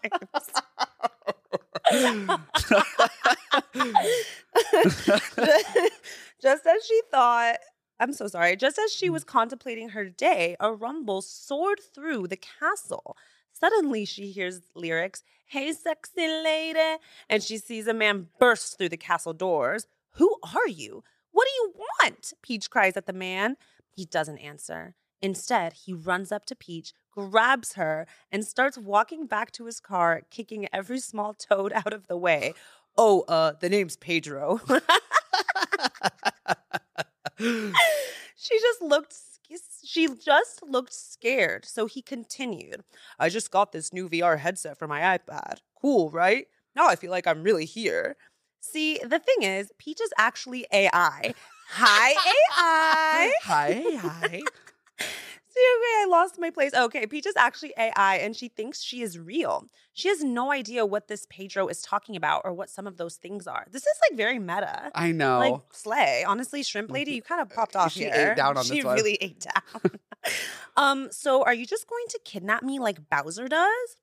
[6.43, 7.57] Just as she thought,
[7.99, 8.57] I'm so sorry.
[8.57, 8.99] Just as Mm.
[8.99, 13.17] she was contemplating her day, a rumble soared through the castle.
[13.59, 17.01] Suddenly, she hears lyrics, Hey, sexy lady.
[17.31, 19.87] And she sees a man burst through the castle doors.
[20.15, 21.05] Who are you?
[21.31, 22.33] What do you want?
[22.43, 23.57] Peach cries at the man.
[23.95, 24.95] He doesn't answer.
[25.23, 30.23] Instead, he runs up to Peach, grabs her, and starts walking back to his car,
[30.31, 32.53] kicking every small toad out of the way.
[32.99, 34.61] Oh, uh, the name's Pedro.
[37.39, 39.15] she just looked
[39.85, 42.83] she just looked scared so he continued
[43.19, 45.59] i just got this new vr headset for my ipad.
[45.81, 46.47] Cool right?
[46.75, 48.17] Now i feel like i'm really here.
[48.61, 51.35] See the thing is peach is actually ai
[51.69, 54.43] hi ai hi, hi.
[55.59, 56.75] Okay, I lost my place.
[56.75, 59.65] Okay, Peach is actually AI and she thinks she is real.
[59.95, 63.17] She has no idea what this Pedro is talking about or what some of those
[63.17, 63.67] things are.
[63.71, 64.91] This is like very meta.
[64.95, 65.39] I know.
[65.39, 66.25] Like slay.
[66.27, 68.97] Honestly, shrimp lady, you kind of popped off She ate down on she this one.
[68.97, 69.91] really ate down.
[70.77, 73.97] um, so are you just going to kidnap me like Bowser does?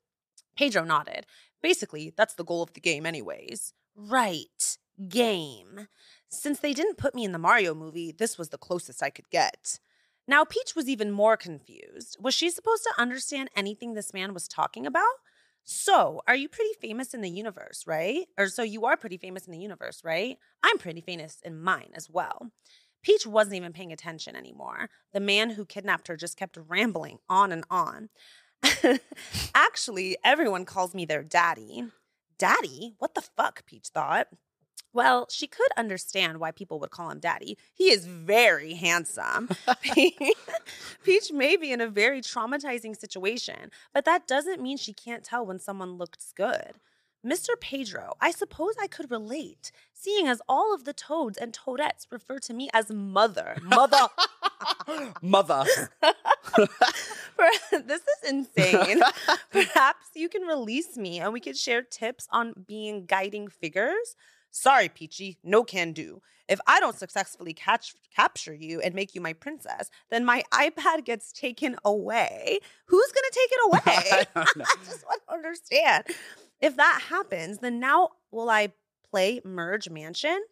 [0.58, 1.28] Pedro nodded.
[1.62, 3.74] Basically, that's the goal of the game, anyways.
[3.96, 4.78] Right.
[5.08, 5.88] Game.
[6.30, 9.30] Since they didn't put me in the Mario movie, this was the closest I could
[9.30, 9.80] get.
[10.28, 12.18] Now, Peach was even more confused.
[12.20, 15.04] Was she supposed to understand anything this man was talking about?
[15.66, 18.26] So, are you pretty famous in the universe, right?
[18.38, 20.38] Or so you are pretty famous in the universe, right?
[20.62, 22.52] I'm pretty famous in mine as well.
[23.02, 24.90] Peach wasn't even paying attention anymore.
[25.14, 28.10] The man who kidnapped her just kept rambling on and on.
[29.56, 31.84] Actually, everyone calls me their daddy.
[32.38, 32.96] Daddy?
[32.98, 33.66] What the fuck?
[33.66, 34.28] Peach thought.
[34.94, 37.58] Well, she could understand why people would call him daddy.
[37.74, 39.50] He is very handsome.
[41.04, 45.46] Peach may be in a very traumatizing situation, but that doesn't mean she can't tell
[45.46, 46.74] when someone looks good.
[47.26, 47.58] Mr.
[47.60, 52.38] Pedro, I suppose I could relate, seeing as all of the toads and toadettes refer
[52.40, 53.58] to me as mother.
[53.64, 54.10] Mother.
[55.22, 55.64] Mother.
[57.72, 59.02] this is insane.
[59.52, 64.18] Perhaps you can release me and we could share tips on being guiding figures.
[64.56, 66.22] Sorry, Peachy, no can do.
[66.48, 71.06] If I don't successfully catch capture you and make you my princess, then my iPad
[71.06, 72.60] gets taken away.
[72.86, 74.26] Who's gonna take it away?
[74.36, 74.64] I.
[74.68, 76.04] I just want to understand.
[76.62, 78.74] If that happens, then now will I
[79.10, 80.44] play Merge Mansion?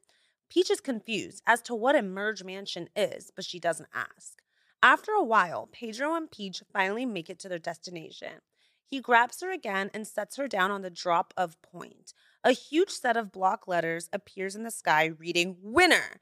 [0.49, 4.41] Peach is confused as to what a Merge Mansion is, but she doesn't ask.
[4.81, 8.41] After a while, Pedro and Peach finally make it to their destination.
[8.83, 12.13] He grabs her again and sets her down on the drop of point.
[12.43, 16.19] A huge set of block letters appears in the sky reading winner.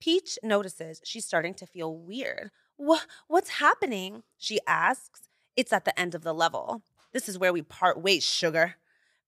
[0.00, 2.50] Peach notices she's starting to feel weird.
[2.76, 4.22] What what's happening?
[4.36, 5.28] She asks.
[5.56, 6.82] It's at the end of the level.
[7.12, 8.76] This is where we part ways, sugar.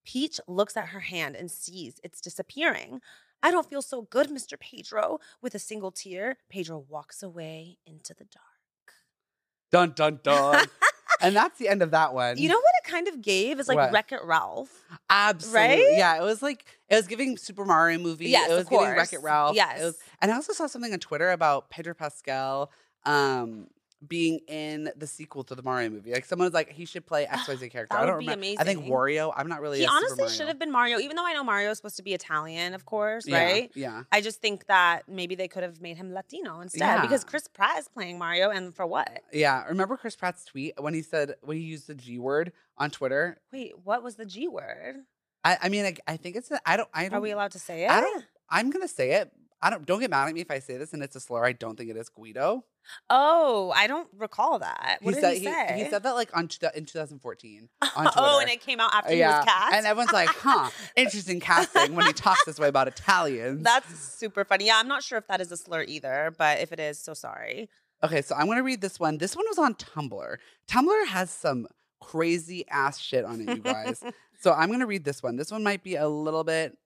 [0.04, 3.00] Peach looks at her hand and sees it's disappearing.
[3.42, 4.58] I don't feel so good, Mr.
[4.58, 5.20] Pedro.
[5.40, 8.44] With a single tear, Pedro walks away into the dark.
[9.70, 10.66] Dun dun dun.
[11.20, 12.38] and that's the end of that one.
[12.38, 13.92] You know what it kind of gave is like What?
[13.92, 14.70] Wreck It Ralph.
[15.10, 15.60] Absolutely.
[15.60, 15.96] Right?
[15.96, 18.28] Yeah, it was like it was giving Super Mario movie.
[18.28, 19.22] Yes, it was of giving Wreck It.
[19.22, 19.56] Ralph.
[19.56, 19.80] Yes.
[19.80, 22.70] It was, and I also saw something on Twitter about Pedro Pascal
[23.06, 23.66] um
[24.08, 26.12] being in the sequel to the Mario movie.
[26.12, 27.88] Like someone was like, he should play XYZ character.
[27.96, 28.46] That I don't remember.
[28.58, 28.84] I think.
[28.84, 29.32] Wario.
[29.36, 31.78] I'm not really he honestly should have been Mario, even though I know Mario is
[31.78, 33.70] supposed to be Italian, of course, Yeah, right?
[33.74, 34.02] Yeah.
[34.12, 37.00] I just think that maybe they could have made him Latino instead Yeah.
[37.02, 39.20] because Chris Pratt is playing Mario, and for what?
[39.32, 39.64] Yeah.
[39.66, 43.38] Remember Chris Pratt's tweet when he said when he used the G word on Twitter?
[43.52, 44.96] Wait, what was the G word?
[45.44, 46.50] I, I mean, I, I think it's.
[46.50, 46.88] A, I don't.
[46.94, 47.14] I don't.
[47.14, 47.90] Are we allowed to say it?
[47.90, 48.24] I don't.
[48.48, 49.30] I'm gonna say it.
[49.60, 49.84] I don't.
[49.86, 51.44] Don't get mad at me if I say this and it's a slur.
[51.44, 52.64] I don't think it is Guido.
[53.10, 54.98] Oh, I don't recall that.
[55.00, 55.84] What he did said he say?
[55.84, 58.12] he said that like on two, in 2014 on oh, Twitter.
[58.16, 59.74] oh, and it came out after he was cast.
[59.74, 63.62] and everyone's like, "Huh, interesting casting." When he talks this way about Italians.
[63.62, 64.66] That's super funny.
[64.66, 67.14] Yeah, I'm not sure if that is a slur either, but if it is, so
[67.14, 67.68] sorry.
[68.02, 68.22] okay.
[68.22, 69.18] So I'm gonna read this one.
[69.18, 70.36] This one was on Tumblr.
[70.68, 71.66] Tumblr has some
[72.00, 74.02] crazy ass shit on it, you guys.
[74.40, 75.36] so I'm gonna read this one.
[75.36, 76.76] This one might be a little bit.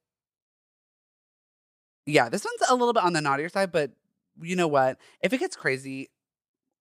[2.07, 3.91] Yeah, this one's a little bit on the naughtier side, but
[4.41, 4.99] you know what?
[5.21, 6.11] If it gets crazy,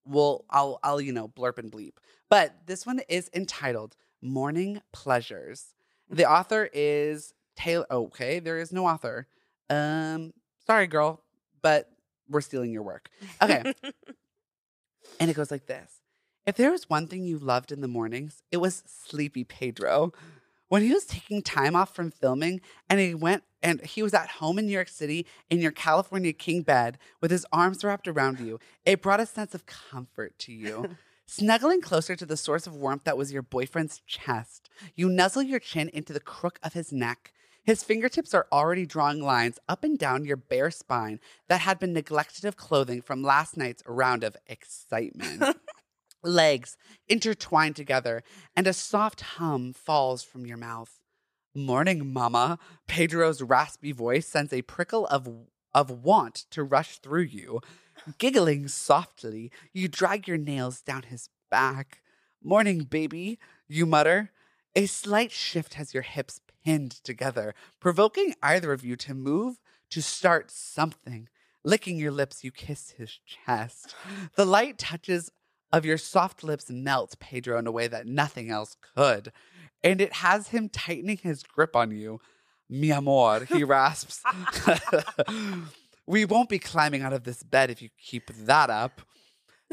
[0.04, 1.92] we'll I'll I'll you know blurp and bleep.
[2.28, 5.74] But this one is entitled "Morning Pleasures."
[6.10, 7.86] The author is Taylor.
[7.90, 9.26] Okay, there is no author.
[9.70, 10.32] Um,
[10.66, 11.22] sorry, girl,
[11.62, 11.90] but
[12.28, 13.10] we're stealing your work.
[13.42, 13.62] Okay,
[15.20, 16.00] and it goes like this:
[16.46, 20.12] If there was one thing you loved in the mornings, it was Sleepy Pedro.
[20.68, 24.28] When he was taking time off from filming and he went and he was at
[24.28, 28.38] home in New York City in your California king bed with his arms wrapped around
[28.38, 30.96] you, it brought a sense of comfort to you.
[31.26, 35.58] Snuggling closer to the source of warmth that was your boyfriend's chest, you nuzzle your
[35.58, 37.32] chin into the crook of his neck.
[37.62, 41.92] His fingertips are already drawing lines up and down your bare spine that had been
[41.92, 45.42] neglected of clothing from last night's round of excitement.
[46.22, 46.76] Legs
[47.06, 48.22] intertwined together,
[48.56, 51.00] and a soft hum falls from your mouth.
[51.54, 52.58] Morning, Mama.
[52.86, 55.28] Pedro's raspy voice sends a prickle of,
[55.74, 57.60] of want to rush through you.
[58.18, 62.00] Giggling softly, you drag your nails down his back.
[62.42, 64.30] Morning, baby, you mutter.
[64.76, 69.58] A slight shift has your hips pinned together, provoking either of you to move
[69.90, 71.28] to start something.
[71.64, 73.94] Licking your lips, you kiss his chest.
[74.36, 75.30] The light touches
[75.72, 79.32] of your soft lips melt Pedro in a way that nothing else could,
[79.82, 82.20] and it has him tightening his grip on you.
[82.68, 84.22] Mi amor, he rasps.
[86.06, 89.02] we won't be climbing out of this bed if you keep that up.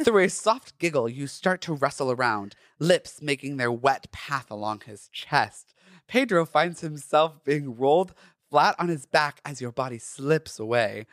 [0.03, 4.81] Through a soft giggle, you start to wrestle around, lips making their wet path along
[4.86, 5.73] his chest.
[6.08, 8.13] Pedro finds himself being rolled
[8.49, 11.05] flat on his back as your body slips away.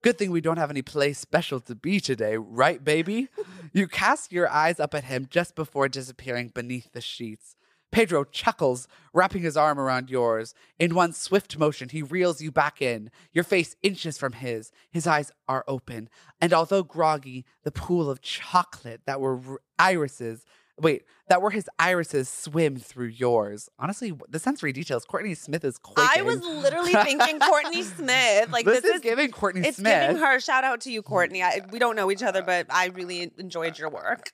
[0.00, 3.28] Good thing we don't have any place special to be today, right, baby?
[3.72, 7.56] you cast your eyes up at him just before disappearing beneath the sheets.
[7.90, 10.54] Pedro chuckles, wrapping his arm around yours.
[10.78, 14.70] In one swift motion, he reels you back in, your face inches from his.
[14.90, 16.08] His eyes are open,
[16.40, 20.44] and although groggy, the pool of chocolate that were r- irises
[20.80, 23.68] Wait, that were his irises swim through yours.
[23.78, 25.04] Honestly, the sensory details.
[25.04, 26.10] Courtney Smith is quaking.
[26.16, 28.50] I was literally thinking Courtney Smith.
[28.52, 30.08] Like this, this, is, giving Courtney it's Smith.
[30.08, 30.40] giving her.
[30.40, 31.42] Shout out to you, Courtney.
[31.42, 34.32] I, we don't know each other, but I really enjoyed your work.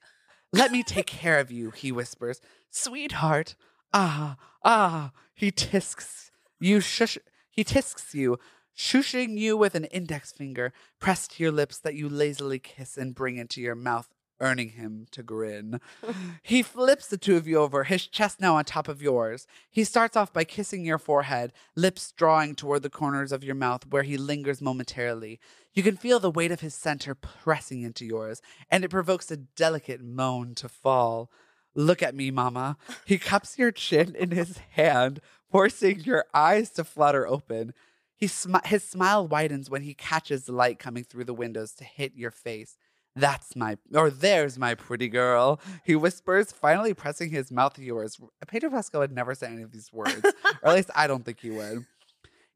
[0.52, 2.40] Let me take care of you, he whispers.
[2.70, 3.56] Sweetheart.
[3.92, 5.12] Ah, ah.
[5.34, 6.24] He tisks
[6.60, 7.18] you shush
[7.50, 8.38] he tisks you,
[8.76, 13.14] shushing you with an index finger pressed to your lips that you lazily kiss and
[13.14, 14.08] bring into your mouth,
[14.40, 15.80] earning him to grin.
[16.42, 19.46] he flips the two of you over, his chest now on top of yours.
[19.70, 23.86] He starts off by kissing your forehead, lips drawing toward the corners of your mouth
[23.88, 25.40] where he lingers momentarily.
[25.72, 29.36] You can feel the weight of his center pressing into yours, and it provokes a
[29.36, 31.30] delicate moan to fall.
[31.74, 32.76] Look at me, Mama.
[33.04, 35.20] He cups your chin in his hand,
[35.50, 37.74] forcing your eyes to flutter open.
[38.16, 41.84] He smi- his smile widens when he catches the light coming through the windows to
[41.84, 42.76] hit your face.
[43.16, 48.18] That's my, or there's my pretty girl, he whispers, finally pressing his mouth to yours.
[48.48, 50.24] Pedro Pascal would never say any of these words,
[50.62, 51.86] or at least I don't think he would.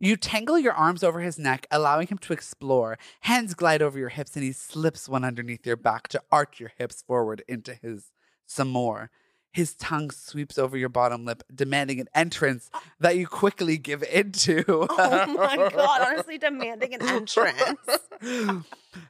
[0.00, 2.98] You tangle your arms over his neck, allowing him to explore.
[3.20, 6.72] Hands glide over your hips, and he slips one underneath your back to arch your
[6.76, 8.12] hips forward into his
[8.46, 9.10] some more.
[9.52, 14.64] His tongue sweeps over your bottom lip, demanding an entrance that you quickly give into.
[14.68, 16.06] Oh my god!
[16.06, 17.80] Honestly, demanding an entrance.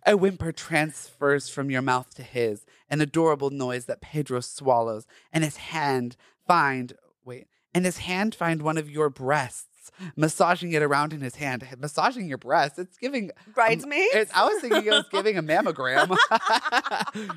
[0.07, 5.45] A whimper transfers from your mouth to his, an adorable noise that Pedro swallows, and
[5.45, 9.68] his hand find wait, and his hand find one of your breasts,
[10.17, 11.67] massaging it around in his hand.
[11.79, 12.79] Massaging your breasts.
[12.79, 14.15] It's giving Bridesmaids?
[14.15, 16.17] It's, I was thinking it was giving a mammogram.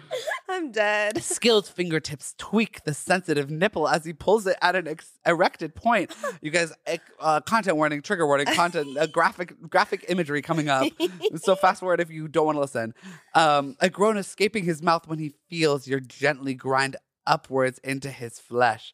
[0.49, 1.23] I'm dead.
[1.23, 6.13] Skilled fingertips tweak the sensitive nipple as he pulls it at an ex- erected point.
[6.41, 6.73] You guys,
[7.19, 10.91] uh, content warning, trigger warning, content, uh, graphic, graphic imagery coming up.
[11.35, 12.93] so fast forward if you don't want to listen.
[13.35, 18.39] Um, a groan escaping his mouth when he feels your gently grind upwards into his
[18.39, 18.93] flesh.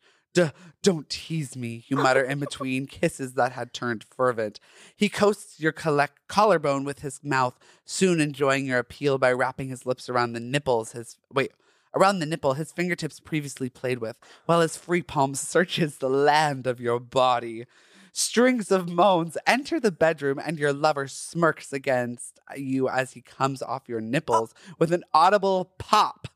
[0.83, 4.59] Don't tease me, you mutter in between kisses that had turned fervent.
[4.95, 9.85] He coasts your collect- collarbone with his mouth, soon enjoying your appeal by wrapping his
[9.85, 11.51] lips around the nipples his wait,
[11.93, 16.67] around the nipple his fingertips previously played with, while his free palm searches the land
[16.67, 17.65] of your body.
[18.13, 23.61] Strings of moans enter the bedroom, and your lover smirks against you as he comes
[23.61, 26.27] off your nipples with an audible pop.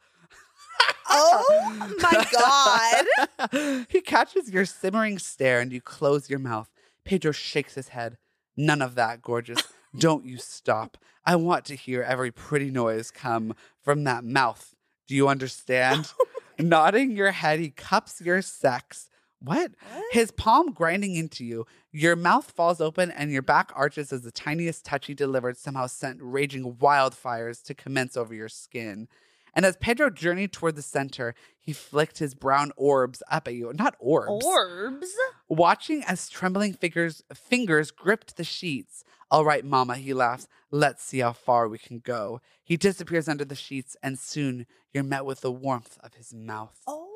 [1.11, 3.05] Oh my
[3.49, 3.85] god!
[3.89, 6.69] he catches your simmering stare and you close your mouth.
[7.03, 8.17] Pedro shakes his head.
[8.55, 9.61] None of that, gorgeous.
[9.97, 10.97] Don't you stop.
[11.25, 14.73] I want to hear every pretty noise come from that mouth.
[15.07, 16.11] Do you understand?
[16.59, 19.09] Nodding your head, he cups your sex.
[19.39, 19.71] What?
[20.11, 21.65] His palm grinding into you.
[21.91, 25.87] Your mouth falls open and your back arches as the tiniest touch he delivered somehow
[25.87, 29.07] sent raging wildfires to commence over your skin.
[29.53, 33.71] And as Pedro journeyed toward the center, he flicked his brown orbs up at you.
[33.73, 34.45] Not orbs.
[34.45, 35.07] Orbs.
[35.49, 39.03] Watching as trembling fingers fingers gripped the sheets.
[39.29, 40.47] All right, Mama, he laughs.
[40.71, 42.41] Let's see how far we can go.
[42.63, 46.77] He disappears under the sheets, and soon you're met with the warmth of his mouth.
[46.87, 47.09] Oh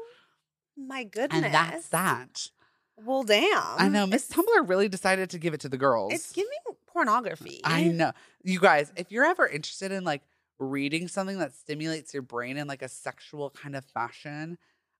[0.77, 1.43] my goodness!
[1.43, 2.49] and that's that.
[2.97, 3.61] Well, damn.
[3.77, 4.07] I know.
[4.07, 6.13] Miss Tumblr really decided to give it to the girls.
[6.13, 6.51] it's giving
[6.87, 7.59] pornography.
[7.63, 8.13] I know.
[8.43, 10.21] You guys, if you're ever interested in like
[10.59, 14.57] reading something that stimulates your brain in like a sexual kind of fashion,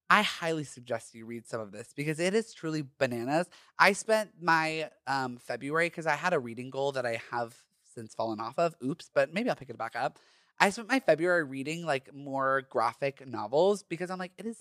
[0.10, 3.50] I highly suggest you read some of this because it is truly bananas.
[3.80, 7.56] I spent my um, February because I had a reading goal that I have
[7.94, 8.76] since fallen off of.
[8.84, 10.20] Oops, but maybe I'll pick it back up.
[10.60, 14.58] I spent my February reading like more graphic novels because I'm like, it is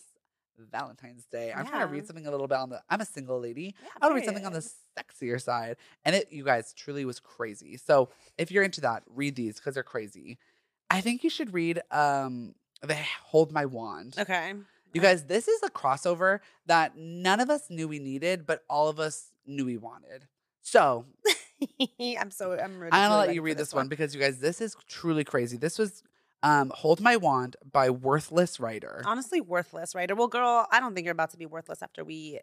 [0.59, 1.53] Valentine's Day.
[1.53, 2.83] I'm trying to read something a little bit on the.
[2.89, 3.75] I'm a single lady.
[3.83, 7.05] Yeah, I want to read something on the sexier side, and it, you guys, truly
[7.05, 7.77] was crazy.
[7.77, 10.39] So if you're into that, read these because they're crazy.
[10.95, 14.15] I think you should read um the Hold My Wand.
[14.19, 14.55] Okay.
[14.93, 18.89] You guys, this is a crossover that none of us knew we needed, but all
[18.89, 20.29] of us knew we wanted.
[20.63, 21.07] So
[22.01, 22.93] I'm so I'm ready.
[22.93, 25.57] I'm gonna really let you read this one because you guys, this is truly crazy.
[25.57, 26.03] This was
[26.45, 29.03] um, "Hold My Wand" by Worthless Writer.
[29.05, 30.15] Honestly, worthless, Writer.
[30.15, 32.41] Well, girl, I don't think you're about to be worthless after we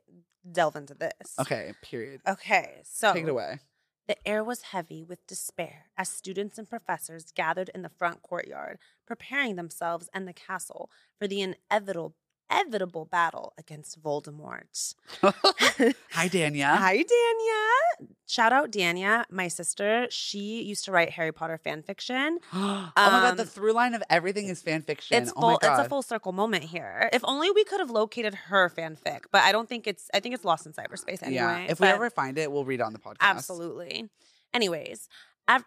[0.51, 1.35] delve into this.
[1.39, 2.21] Okay, period.
[2.27, 2.81] Okay.
[2.83, 3.59] So Take it away.
[4.07, 8.79] The air was heavy with despair as students and professors gathered in the front courtyard,
[9.05, 12.15] preparing themselves and the castle for the inevitable
[12.51, 14.95] inevitable battle against Voldemort.
[15.21, 16.75] Hi, Dania.
[16.77, 18.07] Hi, Dania.
[18.27, 20.07] Shout out Dania, my sister.
[20.09, 22.39] She used to write Harry Potter fan fiction.
[22.53, 25.21] oh my god, the Um, through line of everything is fan fiction.
[25.21, 25.59] It's oh full.
[25.61, 27.09] It's a full circle moment here.
[27.11, 30.09] If only we could have located her fanfic, but I don't think it's.
[30.13, 31.65] I think it's lost in cyberspace anyway.
[31.65, 31.65] yeah.
[31.71, 33.17] If we ever find it, we'll read it on the podcast.
[33.21, 34.09] Absolutely.
[34.53, 35.07] Anyways,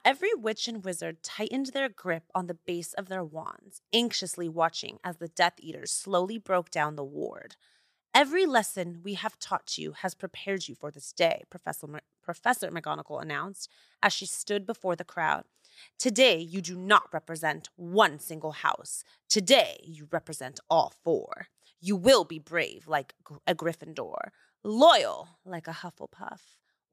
[0.04, 4.98] every witch and wizard tightened their grip on the base of their wands, anxiously watching
[5.04, 7.56] as the Death Eaters slowly broke down the ward.
[8.14, 13.20] Every lesson we have taught you has prepared you for this day, Professor, Professor McGonagall
[13.20, 13.68] announced
[14.02, 15.44] as she stood before the crowd.
[15.98, 19.02] Today, you do not represent one single house.
[19.28, 21.48] Today, you represent all four.
[21.80, 23.14] You will be brave like
[23.48, 24.28] a Gryffindor,
[24.62, 26.40] loyal like a Hufflepuff,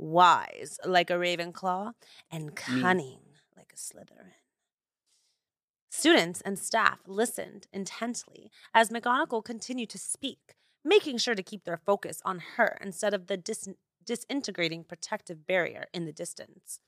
[0.02, 1.94] wise like a Ravenclaw,
[2.30, 2.82] and mm-hmm.
[2.82, 3.20] cunning
[3.56, 4.34] like a Slytherin.
[5.90, 11.78] Students and staff listened intently as McGonagall continued to speak, making sure to keep their
[11.78, 13.70] focus on her instead of the dis-
[14.06, 16.80] disintegrating protective barrier in the distance.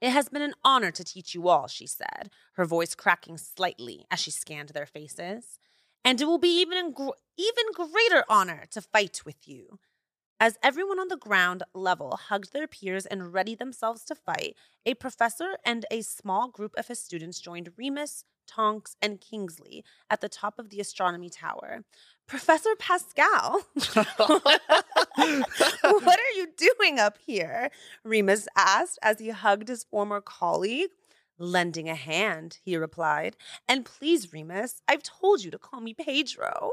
[0.00, 4.06] It has been an honor to teach you all, she said, her voice cracking slightly
[4.10, 5.58] as she scanned their faces.
[6.04, 9.78] And it will be even, gr- even greater honor to fight with you.
[10.42, 14.94] As everyone on the ground level hugged their peers and readied themselves to fight, a
[14.94, 20.30] professor and a small group of his students joined Remus, Tonks, and Kingsley at the
[20.30, 21.84] top of the astronomy tower.
[22.26, 24.58] Professor Pascal, what
[26.18, 27.70] are you doing up here?
[28.02, 30.88] Remus asked as he hugged his former colleague.
[31.36, 33.36] Lending a hand, he replied.
[33.68, 36.70] And please, Remus, I've told you to call me Pedro.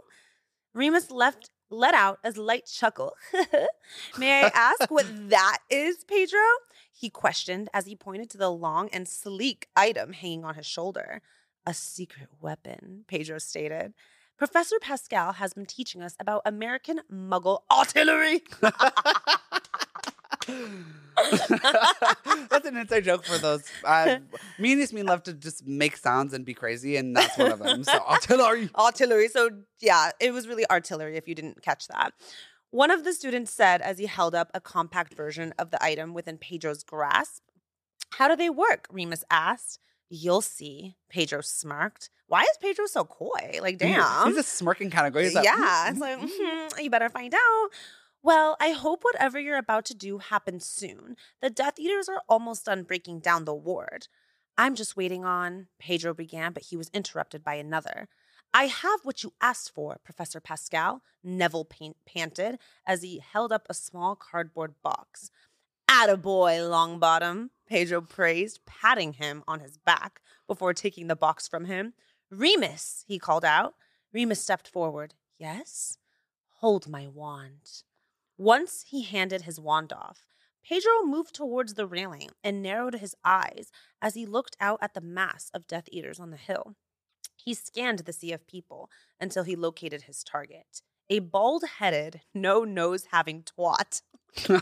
[0.73, 3.13] Remus left let out a light chuckle.
[4.17, 6.39] May I ask what that is, Pedro?
[6.91, 11.21] He questioned as he pointed to the long and sleek item hanging on his shoulder.
[11.65, 13.93] A secret weapon, Pedro stated.
[14.38, 18.43] Professor Pascal has been teaching us about American Muggle artillery.
[22.49, 23.63] that's an inside joke for those.
[23.83, 24.17] Uh,
[24.60, 27.60] me and Yasmeen love to just make sounds and be crazy, and that's one of
[27.60, 27.83] them.
[27.83, 28.69] So artillery.
[28.75, 29.27] artillery.
[29.27, 29.49] So,
[29.81, 32.12] yeah, it was really artillery if you didn't catch that.
[32.71, 36.13] One of the students said as he held up a compact version of the item
[36.13, 37.43] within Pedro's grasp.
[38.12, 38.88] How do they work?
[38.91, 39.79] Remus asked.
[40.10, 40.95] You'll see.
[41.10, 42.10] Pedro smirked.
[42.27, 43.60] Why is Pedro so coy?
[43.62, 44.27] Like, damn.
[44.27, 45.31] He's just smirking kind of going.
[45.43, 47.69] yeah, it's like, "Mhm, you better find out.
[48.28, 51.16] Well, I hope whatever you're about to do happens soon.
[51.42, 54.10] The Death Eaters are almost done breaking down the ward.
[54.58, 58.10] I'm just waiting on, Pedro began, but he was interrupted by another.
[58.54, 63.66] I have what you asked for, Professor Pascal, Neville pan- panted as he held up
[63.70, 65.32] a small cardboard box.
[65.90, 71.94] Attaboy, Longbottom, Pedro praised, patting him on his back before taking the box from him.
[72.30, 73.76] Remus, he called out.
[74.12, 75.13] Remus stepped forward.
[75.40, 75.98] Yes?
[76.56, 77.84] Hold my wand.
[78.38, 80.26] Once he handed his wand off,
[80.63, 83.71] Pedro moved towards the railing and narrowed his eyes
[84.02, 86.76] as he looked out at the mass of Death Eaters on the hill.
[87.36, 92.63] He scanned the sea of people until he located his target a bald headed, no
[92.63, 94.02] nose having twat.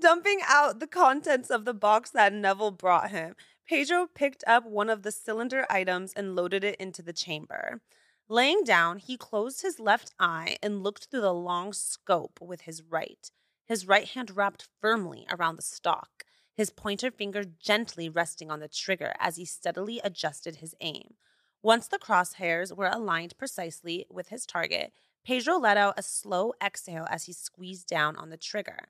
[0.00, 3.34] Dumping out the contents of the box that Neville brought him,
[3.68, 7.80] Pedro picked up one of the cylinder items and loaded it into the chamber.
[8.28, 12.82] Laying down, he closed his left eye and looked through the long scope with his
[12.82, 13.30] right,
[13.66, 18.68] his right hand wrapped firmly around the stock, his pointer finger gently resting on the
[18.68, 21.14] trigger as he steadily adjusted his aim.
[21.62, 24.92] Once the crosshairs were aligned precisely with his target,
[25.24, 28.88] Pedro let out a slow exhale as he squeezed down on the trigger.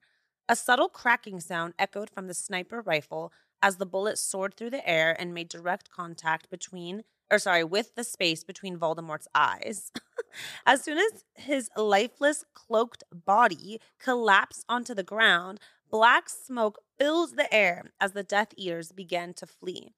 [0.48, 3.32] A subtle cracking sound echoed from the sniper rifle
[3.62, 7.94] as the bullet soared through the air and made direct contact between or sorry, with
[7.94, 9.90] the space between Voldemort's eyes.
[10.66, 15.60] as soon as his lifeless, cloaked body collapsed onto the ground,
[15.90, 19.94] black smoke fills the air as the Death Eaters began to flee.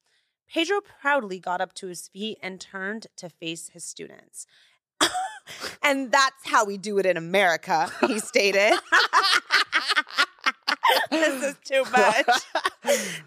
[0.47, 4.45] Pedro proudly got up to his feet and turned to face his students.
[5.83, 8.77] and that's how we do it in America, he stated.
[11.11, 12.27] this is too much.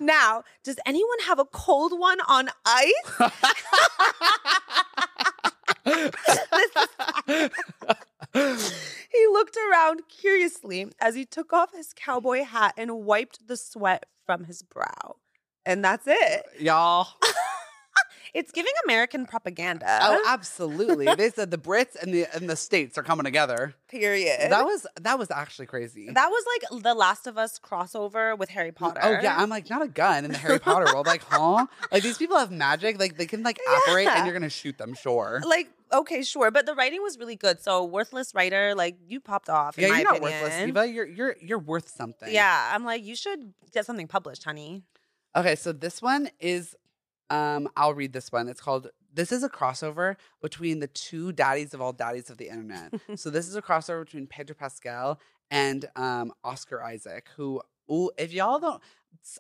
[0.01, 2.93] now, does anyone have a cold one on ice?
[9.13, 14.07] he looked around curiously as he took off his cowboy hat and wiped the sweat
[14.27, 15.17] from his brow.
[15.65, 16.43] And that's it.
[16.59, 17.09] Y'all.
[18.35, 19.99] It's giving American propaganda.
[20.03, 21.07] Oh, absolutely.
[21.15, 23.75] they said the Brits and the and the states are coming together.
[23.89, 24.51] period.
[24.51, 26.09] That was that was actually crazy.
[26.11, 29.01] That was like the Last of Us crossover with Harry oh, Potter.
[29.03, 31.07] Oh yeah, I'm like not a gun in the Harry Potter world.
[31.07, 31.67] Like, huh?
[31.91, 32.99] Like these people have magic.
[32.99, 34.17] Like they can like operate, Yeah.
[34.19, 34.95] and you're gonna shoot them.
[34.95, 35.41] Sure.
[35.47, 37.61] like okay, sure, but the writing was really good.
[37.61, 39.79] So worthless writer, like you popped off.
[39.79, 40.43] In yeah, you're not opinion.
[40.43, 40.89] worthless, Eva.
[40.89, 42.33] You're you're you're worth something.
[42.33, 44.83] Yeah, I'm like you should get something published, honey.
[45.37, 46.75] Okay, so this one is
[47.31, 48.49] um I'll read this one.
[48.49, 52.49] It's called this is a crossover between the two daddies of all daddies of the
[52.49, 52.93] internet.
[53.17, 55.21] so this is a crossover between Pedro Pascal
[55.51, 57.61] and um Oscar Isaac, who
[57.91, 58.83] ooh, if y'all don't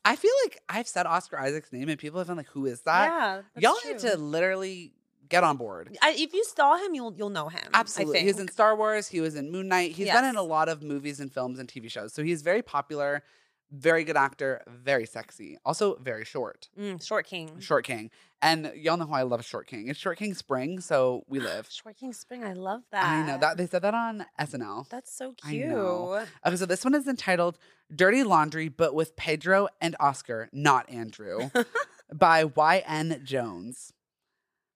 [0.05, 2.83] I feel like I've said Oscar Isaac's name and people have been like, who is
[2.83, 3.07] that?
[3.07, 3.93] yeah, y'all true.
[3.93, 4.93] need to literally
[5.29, 5.97] get on board.
[6.03, 7.69] I, if you saw him, you'll you'll know him.
[7.75, 8.21] Absolutely.
[8.21, 8.49] He was in.
[8.49, 9.09] Star Wars.
[9.09, 9.93] He was in Moon Knight.
[9.93, 12.13] He's been in a lot of movies and films and TV shows.
[12.13, 13.23] So he's very popular,
[13.71, 15.59] very good actor, very sexy.
[15.65, 16.69] Also very short.
[16.79, 17.61] Mm, Short King.
[17.61, 18.11] Short King.
[18.41, 19.89] And y'all know how I love Short King.
[19.89, 21.69] It's Short King Spring, so we live.
[21.71, 22.45] Short King Spring.
[22.45, 23.05] I love that.
[23.05, 24.89] I know that they said that on SNL.
[24.89, 25.69] That's so I cute.
[25.69, 26.25] know.
[26.47, 27.59] Okay, so this one is entitled
[27.95, 31.51] Dirty Laundry, but with Pedro and Oscar, not Andrew,
[32.15, 33.23] by Y.N.
[33.25, 33.93] Jones.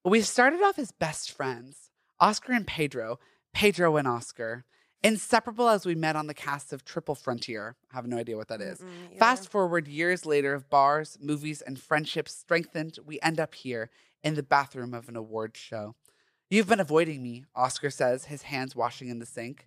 [0.05, 3.21] We started off as best friends, Oscar and Pedro,
[3.55, 4.65] Pedro and Oscar,
[5.05, 7.77] inseparable as we met on the cast of Triple Frontier.
[7.93, 8.79] I have no idea what that is.
[8.81, 13.91] Mm-mm, Fast forward years later of bars, movies, and friendships strengthened, we end up here
[14.23, 15.95] in the bathroom of an awards show.
[16.51, 19.67] You've been avoiding me, Oscar says, his hands washing in the sink.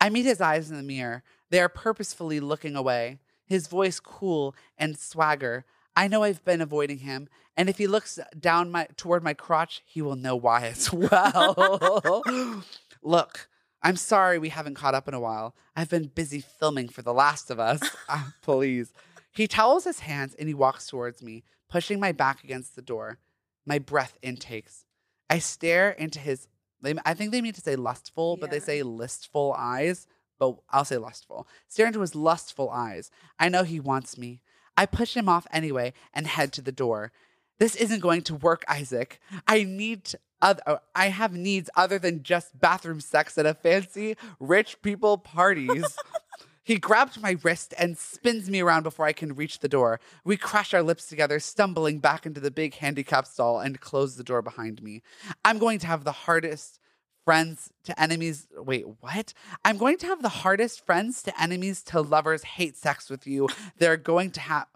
[0.00, 1.22] I meet his eyes in the mirror.
[1.50, 5.64] They are purposefully looking away, his voice cool and swagger.
[5.96, 9.82] I know I've been avoiding him, and if he looks down my toward my crotch,
[9.84, 12.22] he will know why as well.
[13.02, 13.48] Look,
[13.82, 15.54] I'm sorry we haven't caught up in a while.
[15.76, 17.80] I've been busy filming for The Last of Us.
[18.08, 18.92] Ah, please.
[19.32, 23.18] He towels his hands and he walks towards me, pushing my back against the door.
[23.66, 24.84] My breath intakes.
[25.28, 26.48] I stare into his,
[26.80, 30.06] they, I think they mean to say lustful, but they say listful eyes,
[30.38, 31.46] but I'll say lustful.
[31.68, 33.10] Stare into his lustful eyes.
[33.38, 34.40] I know he wants me.
[34.76, 37.12] I push him off anyway and head to the door.
[37.58, 39.20] This isn't going to work, Isaac.
[39.46, 44.16] I need other, oh, I have needs other than just bathroom sex at a fancy
[44.38, 45.96] rich people parties.
[46.64, 50.00] he grabs my wrist and spins me around before I can reach the door.
[50.24, 54.24] We crash our lips together, stumbling back into the big handicap stall and close the
[54.24, 55.02] door behind me.
[55.44, 56.78] I'm going to have the hardest
[57.24, 58.48] friends to enemies.
[58.56, 59.34] Wait, what?
[59.64, 63.48] I'm going to have the hardest friends to enemies to lovers hate sex with you.
[63.78, 64.66] They're going to have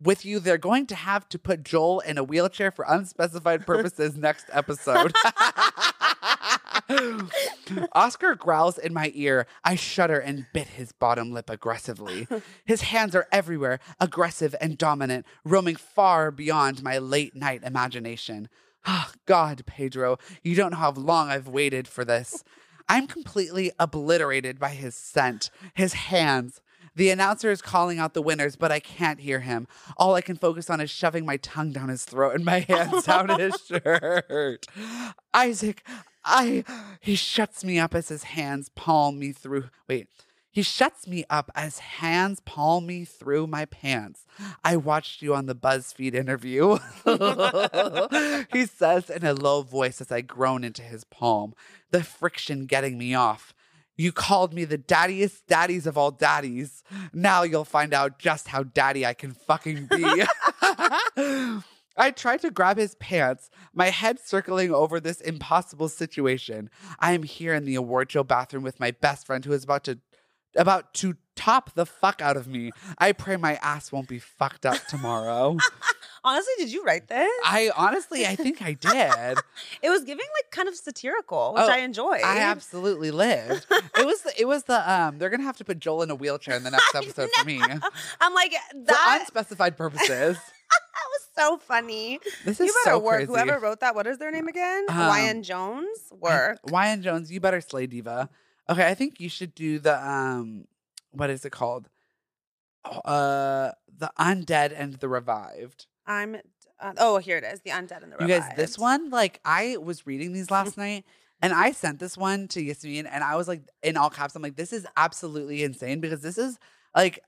[0.00, 4.16] with you, they're going to have to put Joel in a wheelchair for unspecified purposes
[4.16, 5.12] next episode.
[7.92, 9.46] Oscar growls in my ear.
[9.64, 12.28] I shudder and bit his bottom lip aggressively.
[12.64, 18.48] His hands are everywhere, aggressive and dominant, roaming far beyond my late night imagination.
[18.86, 22.44] Ah, God, Pedro, you don't know how long I've waited for this.
[22.88, 26.60] I'm completely obliterated by his scent, his hands.
[26.96, 29.66] The announcer is calling out the winners, but I can't hear him.
[29.96, 33.04] All I can focus on is shoving my tongue down his throat and my hands
[33.06, 34.66] down his shirt.
[35.32, 35.82] Isaac,
[36.24, 36.64] I.
[37.00, 39.70] He shuts me up as his hands palm me through.
[39.88, 40.08] Wait.
[40.54, 44.24] He shuts me up as hands palm me through my pants.
[44.62, 46.78] I watched you on the BuzzFeed interview.
[48.52, 51.54] he says in a low voice as I groan into his palm,
[51.90, 53.52] the friction getting me off.
[53.96, 56.82] You called me the daddiest daddies of all daddies.
[57.12, 60.24] Now you'll find out just how daddy I can fucking be.
[61.96, 66.68] I tried to grab his pants, my head circling over this impossible situation.
[66.98, 69.84] I am here in the award show bathroom with my best friend who is about
[69.84, 70.00] to
[70.56, 72.70] about to top the fuck out of me.
[72.98, 75.56] I pray my ass won't be fucked up tomorrow.
[76.24, 77.28] Honestly, did you write this?
[77.44, 79.38] I honestly I think I did.
[79.82, 82.22] it was giving like kind of satirical, which Oh, I enjoyed.
[82.24, 83.66] I absolutely lived.
[83.70, 86.14] It was the, it was the um they're gonna have to put Joel in a
[86.14, 87.60] wheelchair in the next episode for me.
[87.60, 89.18] I'm like For that.
[89.20, 90.36] unspecified purposes.
[90.38, 92.20] That was so funny.
[92.44, 93.16] This You is better so work.
[93.16, 93.26] crazy.
[93.32, 94.86] Whoever wrote that, what is their name again?
[94.88, 95.98] Um, Ryan Jones.
[96.20, 96.58] Work.
[96.70, 98.30] Ryan Jones, you better slay diva.
[98.68, 100.66] Okay, I think you should do the um,
[101.10, 101.88] what is it called?
[102.84, 105.86] Uh, the undead and the revived.
[106.06, 106.36] I'm.
[106.80, 107.60] Uh, oh, here it is.
[107.60, 108.22] The undead and the revived.
[108.22, 111.04] You guys, this one, like, I was reading these last night.
[111.42, 114.40] And I sent this one to Yasmeen, and I was like, in all caps, I'm
[114.40, 116.58] like, this is absolutely insane because this is
[116.96, 117.20] like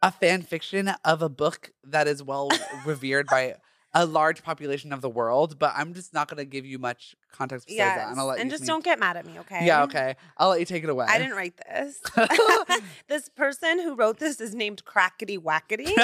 [0.00, 2.50] a fan fiction of a book that is well
[2.84, 3.56] revered by
[3.94, 5.58] a large population of the world.
[5.58, 7.96] But I'm just not going to give you much context besides that.
[7.96, 8.10] Yes.
[8.10, 9.64] And, I'll let and just don't get mad at me, okay?
[9.64, 10.16] Yeah, okay.
[10.36, 11.06] I'll let you take it away.
[11.08, 12.00] I didn't write this.
[13.08, 15.94] this person who wrote this is named Crackety Wackety.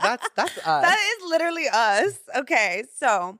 [0.00, 0.64] that's that's us.
[0.64, 2.18] That is literally us.
[2.36, 3.38] Okay, so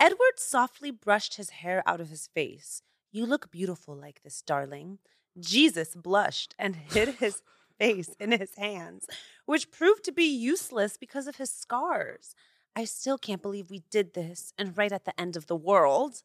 [0.00, 2.82] Edward softly brushed his hair out of his face.
[3.12, 4.98] You look beautiful like this, darling.
[5.38, 7.42] Jesus blushed and hid his
[7.78, 9.06] face in his hands,
[9.46, 12.34] which proved to be useless because of his scars.
[12.76, 16.22] I still can't believe we did this, and right at the end of the world.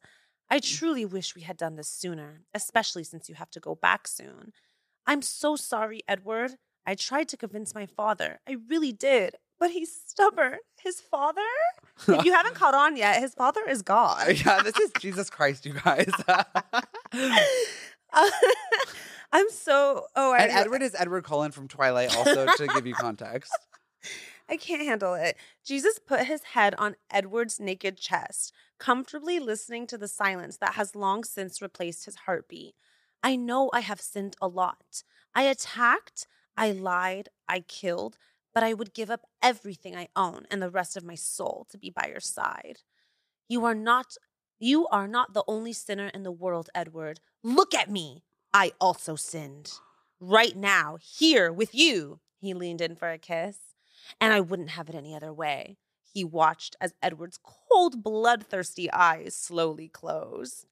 [0.50, 0.78] I mm.
[0.78, 4.52] truly wish we had done this sooner, especially since you have to go back soon.
[5.06, 6.56] I'm so sorry, Edward.
[6.86, 8.40] I tried to convince my father.
[8.48, 9.36] I really did.
[9.60, 10.58] But he's stubborn.
[10.82, 11.42] His father?
[12.08, 14.40] If you haven't caught on yet, his father is uh, God.
[14.44, 16.10] yeah, this is Jesus Christ, you guys.
[19.32, 22.94] I'm so oh I and Edward is Edward Cullen from Twilight, also to give you
[22.98, 23.52] context.
[24.50, 25.36] I can't handle it.
[25.64, 30.96] Jesus put his head on Edward's naked chest, comfortably listening to the silence that has
[30.96, 32.74] long since replaced his heartbeat.
[33.22, 35.04] I know I have sinned a lot.
[35.36, 36.26] I attacked,
[36.56, 38.16] I lied, I killed,
[38.52, 41.78] but I would give up everything I own and the rest of my soul to
[41.78, 42.80] be by your side.
[43.48, 44.16] You are not
[44.62, 47.20] you are not the only sinner in the world, Edward.
[47.42, 48.24] Look at me.
[48.52, 49.72] I also sinned.
[50.20, 52.20] Right now, here with you.
[52.42, 53.69] He leaned in for a kiss
[54.20, 55.76] and I wouldn't have it any other way.
[56.02, 60.66] He watched as Edward's cold, bloodthirsty eyes slowly closed.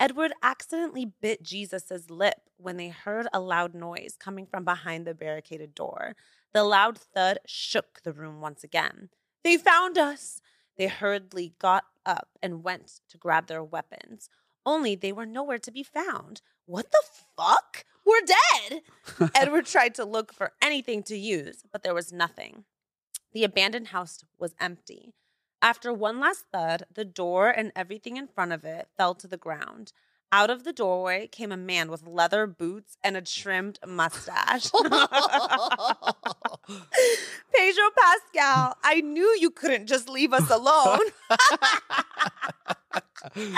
[0.00, 5.14] Edward accidentally bit Jesus' lip when they heard a loud noise coming from behind the
[5.14, 6.16] barricaded door.
[6.52, 9.10] The loud thud shook the room once again.
[9.44, 10.40] They found us!
[10.76, 14.28] They hurriedly got up and went to grab their weapons.
[14.64, 16.40] Only they were nowhere to be found.
[16.66, 17.02] What the
[17.36, 17.84] fuck?
[18.04, 18.82] We're dead!
[19.34, 22.64] Edward tried to look for anything to use, but there was nothing.
[23.32, 25.14] The abandoned house was empty.
[25.60, 29.36] After one last thud, the door and everything in front of it fell to the
[29.36, 29.92] ground.
[30.32, 34.70] Out of the doorway came a man with leather boots and a trimmed mustache.
[37.54, 41.00] Pedro Pascal, I knew you couldn't just leave us alone.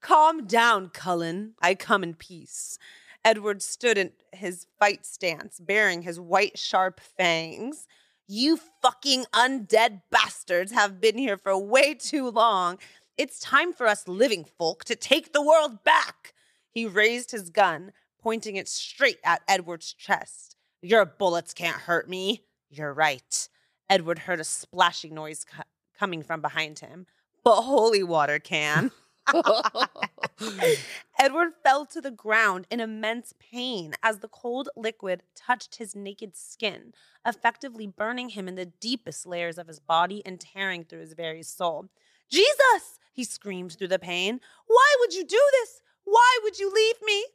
[0.00, 1.54] Calm down, Cullen.
[1.62, 2.76] I come in peace.
[3.24, 7.86] Edward stood in his fight stance, baring his white, sharp fangs.
[8.26, 12.78] You fucking undead bastards have been here for way too long.
[13.18, 16.32] It's time for us living folk to take the world back.
[16.70, 17.92] He raised his gun,
[18.22, 20.56] pointing it straight at Edward's chest.
[20.80, 22.44] Your bullets can't hurt me.
[22.70, 23.48] You're right.
[23.90, 25.64] Edward heard a splashing noise co-
[25.98, 27.06] coming from behind him,
[27.44, 28.90] but holy water can.
[31.18, 36.36] Edward fell to the ground in immense pain as the cold liquid touched his naked
[36.36, 36.92] skin,
[37.26, 41.42] effectively burning him in the deepest layers of his body and tearing through his very
[41.42, 41.86] soul.
[42.30, 42.98] Jesus!
[43.12, 44.40] He screamed through the pain.
[44.66, 45.82] Why would you do this?
[46.04, 47.26] Why would you leave me?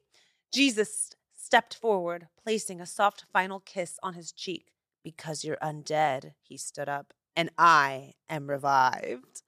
[0.52, 4.72] Jesus stepped forward, placing a soft final kiss on his cheek.
[5.04, 9.44] Because you're undead, he stood up, and I am revived.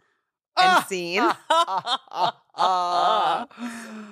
[0.59, 1.21] And Ah, scene.
[2.55, 3.47] ah.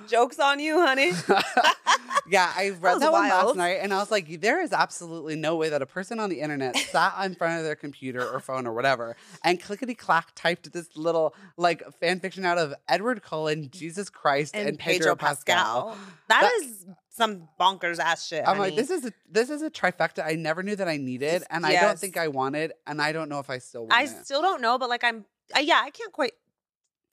[0.08, 1.10] Joke's on you, honey.
[2.28, 5.34] yeah, I read was that, one last night and I was like, there is absolutely
[5.36, 8.38] no way that a person on the internet sat in front of their computer or
[8.40, 13.22] phone or whatever and clickety clack typed this little like fan fiction out of Edward
[13.22, 15.96] Cullen, Jesus Christ, and, Pedro, Pascal.
[16.28, 18.44] That That- is some bonkers ass shit.
[18.46, 21.44] I'm like, this is a, this is a trifecta I never knew that I needed,
[21.48, 23.96] and I don't think I wanted, and I don't know if I still want it.
[23.96, 24.24] I it.
[24.26, 25.24] still don't know, but like I'm,
[25.54, 26.32] uh, yeah, I can't quite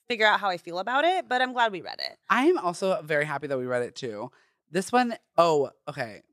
[0.07, 2.17] figure out how I feel about it, but I'm glad we read it.
[2.29, 4.31] I am also very happy that we read it too.
[4.71, 6.23] This one, oh, okay.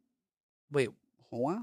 [0.72, 0.90] Wait,
[1.30, 1.58] what?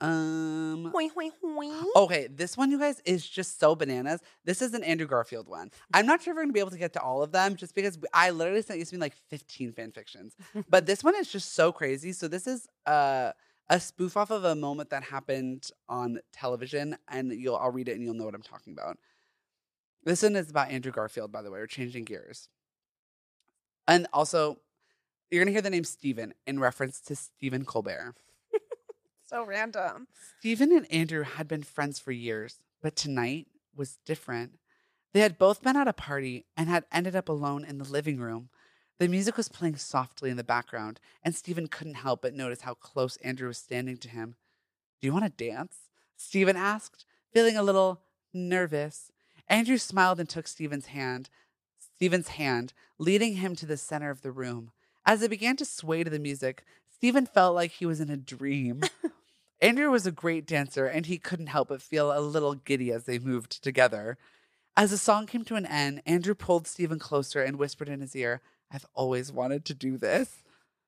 [0.00, 0.90] Um.
[0.92, 1.72] Hoing, hoing, hoing.
[1.96, 4.20] Okay, this one, you guys, is just so bananas.
[4.44, 5.70] This is an Andrew Garfield one.
[5.94, 7.74] I'm not sure if we're gonna be able to get to all of them, just
[7.74, 10.36] because I literally sent Yasmeen like 15 fan fictions.
[10.68, 12.12] but this one is just so crazy.
[12.12, 13.32] So this is uh,
[13.68, 17.96] a spoof off of a moment that happened on television, and you'll I'll read it
[17.96, 18.98] and you'll know what I'm talking about.
[20.04, 21.58] This one is about Andrew Garfield, by the way.
[21.58, 22.48] We're changing gears,
[23.88, 24.58] and also
[25.30, 28.14] you're gonna hear the name Stephen in reference to Stephen Colbert.
[29.28, 30.06] So random.
[30.38, 34.60] Stephen and Andrew had been friends for years, But tonight was different.
[35.12, 38.18] They had both been at a party and had ended up alone in the living
[38.18, 38.50] room.
[38.98, 42.74] The music was playing softly in the background, and Stephen couldn't help but notice how
[42.74, 44.36] close Andrew was standing to him.
[45.00, 45.76] Do you want to dance?
[46.16, 48.00] Stephen asked, feeling a little
[48.32, 49.12] nervous.
[49.48, 51.28] Andrew smiled and took Stephen's hand,
[51.78, 54.70] Stephen's hand, leading him to the center of the room.
[55.04, 58.16] As they began to sway to the music, Stephen felt like he was in a
[58.16, 58.82] dream.
[59.60, 63.04] Andrew was a great dancer, and he couldn't help but feel a little giddy as
[63.04, 64.16] they moved together.
[64.74, 68.16] As the song came to an end, Andrew pulled Stephen closer and whispered in his
[68.16, 68.40] ear,
[68.70, 70.42] I've always wanted to do this.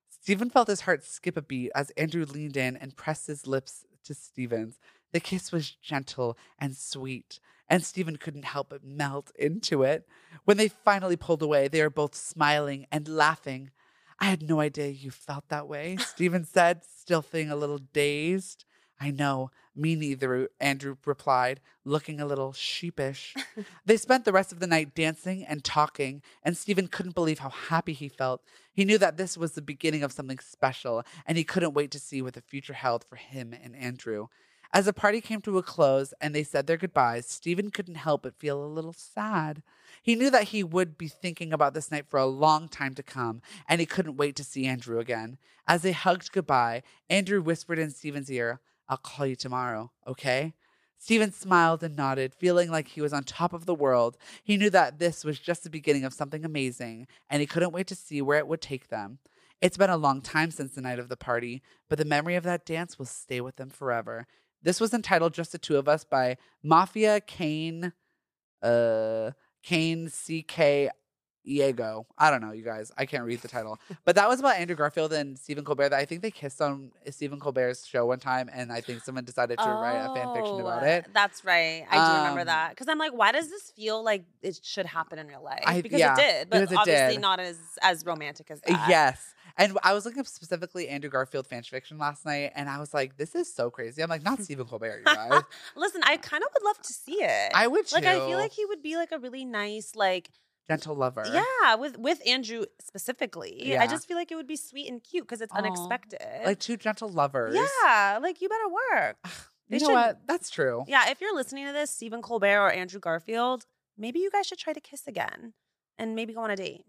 [0.09, 3.85] Stephen felt his heart skip a beat as Andrew leaned in and pressed his lips
[4.05, 4.79] to Stephen's.
[5.13, 10.07] The kiss was gentle and sweet, and Stephen couldn't help but melt into it.
[10.45, 13.71] When they finally pulled away, they were both smiling and laughing.
[14.19, 18.65] I had no idea you felt that way, Stephen said, still feeling a little dazed.
[19.01, 23.35] I know, me neither, Andrew replied, looking a little sheepish.
[23.87, 27.51] they spent the rest of the night dancing and talking, and Stephen couldn't believe how
[27.51, 28.43] happy he felt.
[28.73, 32.01] He knew that this was the beginning of something special, and he couldn't wait to
[32.01, 34.27] see what the future held for him and Andrew.
[34.73, 38.25] As the party came to a close and they said their goodbyes, Stephen couldn't help
[38.25, 39.63] but feel a little sad.
[40.03, 43.03] He knew that he would be thinking about this night for a long time to
[43.03, 45.39] come, and he couldn't wait to see Andrew again.
[45.67, 50.55] As they hugged goodbye, Andrew whispered in Stephen's ear, I'll call you tomorrow, okay?
[50.99, 54.17] Stephen smiled and nodded, feeling like he was on top of the world.
[54.43, 57.87] He knew that this was just the beginning of something amazing, and he couldn't wait
[57.89, 59.19] to see where it would take them.
[59.61, 62.45] It's been a long time since the night of the party, but the memory of
[62.45, 64.27] that dance will stay with them forever.
[64.63, 67.93] This was entitled Just the Two of Us by Mafia Kane,
[68.63, 69.33] uh,
[69.63, 70.91] Kane CK
[71.49, 72.05] Iego.
[72.17, 72.93] I don't know, you guys.
[72.99, 73.79] I can't read the title.
[74.05, 75.91] but that was about Andrew Garfield and Stephen Colbert.
[75.91, 79.25] That I think they kissed on Stephen Colbert's show one time, and I think someone
[79.25, 81.05] decided to oh, write a fan fiction about it.
[81.07, 81.85] Oh, that's right.
[81.91, 84.87] I do remember um, that because I'm like, why does this feel like it should
[84.87, 85.63] happen in real life?
[85.67, 87.21] I, because yeah, it did, but obviously did.
[87.21, 88.89] not as as romantic as that.
[88.89, 89.35] Yes.
[89.59, 92.95] And I was looking up specifically Andrew Garfield fan fiction last night, and I was
[92.95, 95.43] like, "This is so crazy." I'm like, "Not Stephen Colbert, you guys."
[95.77, 97.51] Listen, I kind of would love to see it.
[97.53, 97.97] I would too.
[97.97, 100.31] Like, I feel like he would be like a really nice, like
[100.69, 101.25] gentle lover.
[101.33, 103.69] Yeah, with with Andrew specifically.
[103.69, 103.83] Yeah.
[103.83, 105.59] I just feel like it would be sweet and cute because it's Aww.
[105.59, 106.21] unexpected.
[106.45, 107.55] Like two gentle lovers.
[107.57, 109.17] Yeah, like you better work.
[109.69, 110.21] you know should, what?
[110.27, 110.85] That's true.
[110.87, 113.67] Yeah, if you're listening to this, Stephen Colbert or Andrew Garfield,
[113.97, 115.55] maybe you guys should try to kiss again
[115.99, 116.85] and maybe go on a date.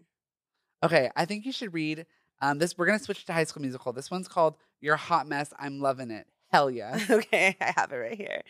[0.82, 2.06] Okay, I think you should read
[2.40, 3.92] um, this we're gonna switch to High School Musical.
[3.92, 6.26] This one's called "You're a Hot Mess." I'm loving it.
[6.48, 6.98] Hell yeah.
[7.10, 8.42] okay, I have it right here.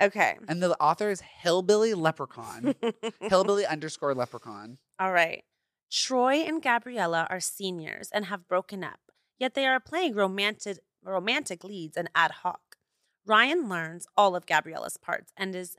[0.00, 0.36] Okay.
[0.46, 2.74] And the author is Hillbilly Leprechaun.
[3.20, 4.78] Hillbilly underscore Leprechaun.
[4.98, 5.44] All right.
[5.90, 9.00] Troy and Gabriella are seniors and have broken up,
[9.38, 12.76] yet they are playing romantic romantic leads and ad hoc.
[13.24, 15.76] Ryan learns all of Gabriella's parts and is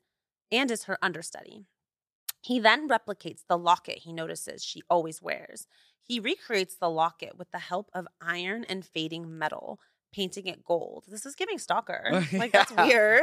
[0.51, 1.65] and is her understudy.
[2.41, 5.67] He then replicates the locket he notices she always wears.
[6.01, 9.79] He recreates the locket with the help of iron and fading metal,
[10.17, 11.03] painting it gold.
[11.07, 12.25] This is giving stalker.
[12.33, 13.21] Like, that's weird.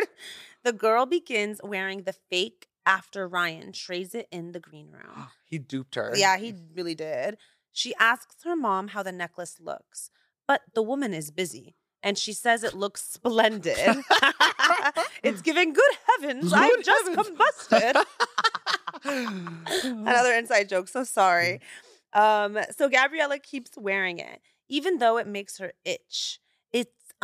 [0.63, 5.27] The girl begins wearing the fake after Ryan trades it in the green room.
[5.45, 6.13] he duped her.
[6.15, 7.37] Yeah, he really did.
[7.73, 10.11] She asks her mom how the necklace looks,
[10.47, 13.77] but the woman is busy and she says it looks splendid.
[15.25, 18.05] it's giving good heavens, good I've just combusted.
[19.85, 21.61] Another inside joke, so sorry.
[22.13, 26.39] Um, so Gabriella keeps wearing it, even though it makes her itch.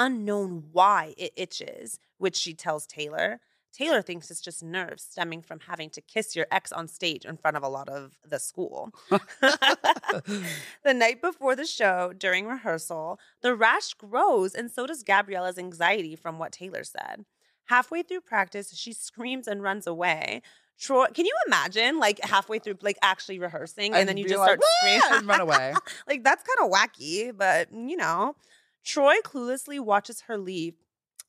[0.00, 3.38] Unknown why it itches, which she tells Taylor.
[3.70, 7.36] Taylor thinks it's just nerves stemming from having to kiss your ex on stage in
[7.36, 8.92] front of a lot of the school.
[9.10, 16.16] the night before the show, during rehearsal, the rash grows, and so does Gabriella's anxiety
[16.16, 17.26] from what Taylor said.
[17.66, 20.40] Halfway through practice, she screams and runs away.
[20.80, 24.38] Troy, can you imagine like halfway through like actually rehearsing and, and then you just
[24.38, 25.74] like, start screaming and run away?
[26.08, 28.34] like that's kind of wacky, but you know.
[28.84, 30.74] Troy cluelessly watches her leave,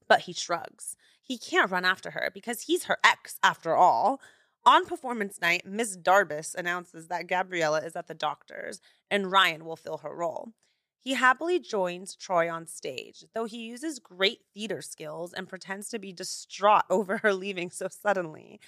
[0.07, 0.95] but he shrugs.
[1.21, 4.21] He can't run after her because he's her ex after all.
[4.65, 8.79] On performance night, Miss Darbus announces that Gabriella is at the doctor's
[9.09, 10.53] and Ryan will fill her role.
[10.99, 15.99] He happily joins Troy on stage, though he uses great theater skills and pretends to
[15.99, 18.59] be distraught over her leaving so suddenly.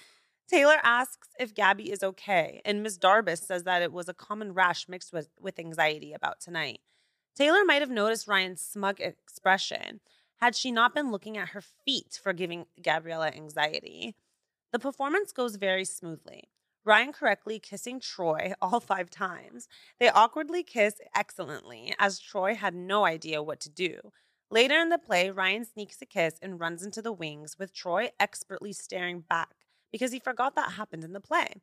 [0.48, 4.52] Taylor asks if Gabby is okay, and Miss Darbus says that it was a common
[4.52, 6.80] rash mixed with, with anxiety about tonight.
[7.34, 10.00] Taylor might have noticed Ryan's smug expression
[10.40, 14.14] had she not been looking at her feet for giving Gabriella anxiety.
[14.72, 16.44] The performance goes very smoothly.
[16.84, 19.68] Ryan correctly kissing Troy all five times.
[19.98, 24.12] They awkwardly kiss excellently, as Troy had no idea what to do.
[24.50, 28.10] Later in the play, Ryan sneaks a kiss and runs into the wings, with Troy
[28.20, 29.54] expertly staring back
[29.90, 31.62] because he forgot that happened in the play.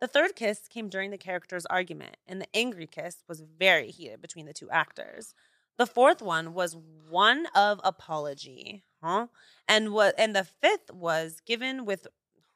[0.00, 4.20] The third kiss came during the character's argument, and the angry kiss was very heated
[4.20, 5.34] between the two actors.
[5.76, 6.76] The fourth one was
[7.08, 9.28] one of apology, huh?
[9.66, 10.14] And what?
[10.18, 12.06] And the fifth was given with,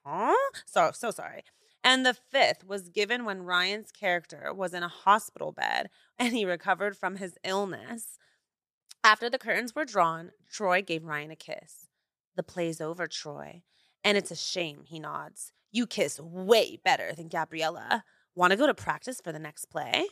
[0.05, 0.34] huh?
[0.66, 1.45] So so sorry.
[1.84, 6.45] And the fifth was given when Ryan's character was in a hospital bed and he
[6.45, 8.18] recovered from his illness.
[9.03, 11.88] After the curtains were drawn, Troy gave Ryan a kiss.
[12.36, 13.62] The play's over, Troy.
[14.05, 15.53] And it's a shame, he nods.
[15.73, 18.05] You kiss way better than Gabriella.
[18.35, 20.07] Want to go to practice for the next play?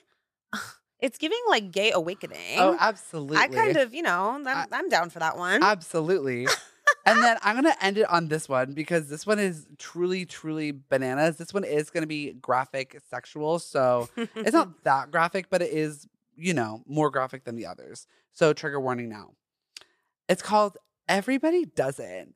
[1.03, 2.59] It's giving like gay oh, awakening.
[2.59, 3.39] Oh, absolutely.
[3.39, 5.63] I kind of, you know, I'm, I- I'm down for that one.
[5.63, 6.47] Absolutely.
[7.07, 10.27] and then I'm going to end it on this one because this one is truly,
[10.27, 11.37] truly bananas.
[11.37, 13.59] This one is going to be graphic sexual.
[13.59, 16.07] So it's not that graphic, but it is,
[16.37, 18.07] you know, more graphic than the others.
[18.33, 19.31] So trigger warning now.
[20.29, 20.77] It's called
[21.09, 22.29] Everybody Does It.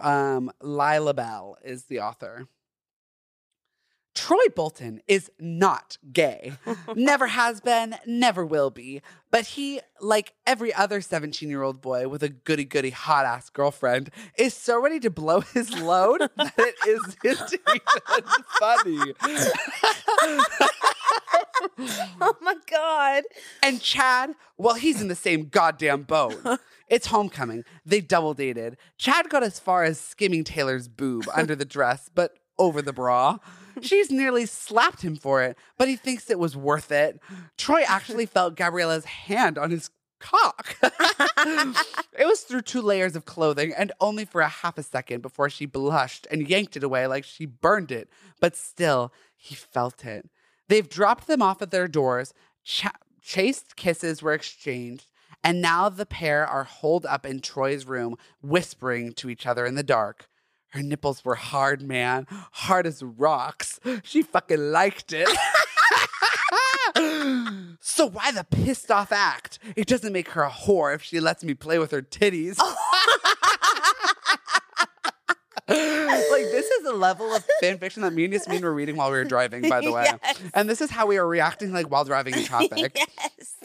[0.00, 2.48] Um, Lila Bell is the author.
[4.14, 6.52] Troy Bolton is not gay.
[6.94, 9.02] never has been, never will be.
[9.30, 13.48] But he, like every other 17 year old boy with a goody goody hot ass
[13.50, 17.16] girlfriend, is so ready to blow his load that it isn't
[17.74, 19.14] even funny.
[22.20, 23.24] oh my God.
[23.62, 26.40] And Chad, well, he's in the same goddamn boat.
[26.90, 27.64] It's homecoming.
[27.86, 28.76] They double dated.
[28.98, 33.38] Chad got as far as skimming Taylor's boob under the dress, but over the bra.
[33.80, 37.20] She's nearly slapped him for it, but he thinks it was worth it.
[37.56, 40.76] Troy actually felt Gabriella's hand on his cock.
[40.82, 45.48] it was through two layers of clothing and only for a half a second before
[45.48, 48.10] she blushed and yanked it away like she burned it.
[48.40, 50.28] But still, he felt it.
[50.70, 52.32] They've dropped them off at their doors.
[52.62, 55.06] Cha- chaste kisses were exchanged.
[55.42, 59.74] And now the pair are holed up in Troy's room, whispering to each other in
[59.74, 60.28] the dark.
[60.68, 62.28] Her nipples were hard, man.
[62.52, 63.80] Hard as rocks.
[64.04, 65.28] She fucking liked it.
[67.80, 69.58] so why the pissed off act?
[69.74, 72.60] It doesn't make her a whore if she lets me play with her titties.
[75.70, 79.10] like this is a level of fan fiction that me and Yasmeen were reading while
[79.10, 80.06] we were driving, by the way.
[80.22, 80.38] Yes.
[80.54, 82.96] And this is how we were reacting like while driving in traffic.
[82.96, 83.56] yes.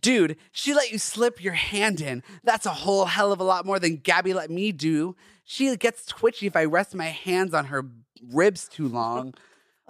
[0.00, 2.22] Dude, she let you slip your hand in.
[2.44, 5.16] That's a whole hell of a lot more than Gabby let me do.
[5.44, 7.84] She gets twitchy if I rest my hands on her
[8.32, 9.34] ribs too long.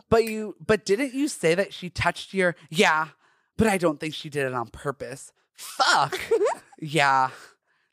[0.08, 3.08] but you but didn't you say that she touched your Yeah,
[3.56, 5.32] but I don't think she did it on purpose.
[5.52, 6.18] Fuck.
[6.80, 7.30] yeah.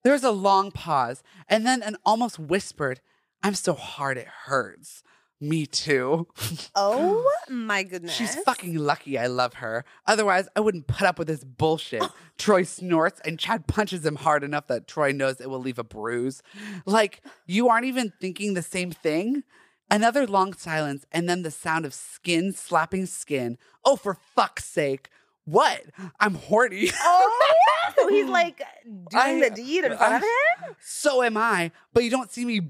[0.03, 3.01] There was a long pause and then an almost whispered,
[3.43, 5.03] I'm so hard it hurts.
[5.39, 6.27] Me too.
[6.75, 8.13] Oh my goodness.
[8.13, 9.83] She's fucking lucky I love her.
[10.05, 12.03] Otherwise, I wouldn't put up with this bullshit.
[12.37, 15.83] Troy snorts and Chad punches him hard enough that Troy knows it will leave a
[15.83, 16.41] bruise.
[16.85, 19.43] Like, you aren't even thinking the same thing?
[19.89, 23.57] Another long silence and then the sound of skin slapping skin.
[23.83, 25.09] Oh, for fuck's sake.
[25.45, 25.81] What?
[26.19, 26.91] I'm horny.
[26.95, 27.49] Oh,
[27.97, 30.75] so he's like doing I- the deed in front of him?
[30.79, 32.61] so am I, but you don't see me.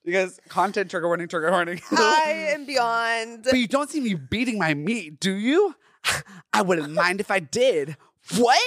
[0.05, 1.81] because content trigger warning, trigger warning.
[1.91, 3.43] I am beyond.
[3.43, 5.75] But you don't see me beating my meat, do you?
[6.53, 7.97] I wouldn't mind if I did.
[8.37, 8.61] What?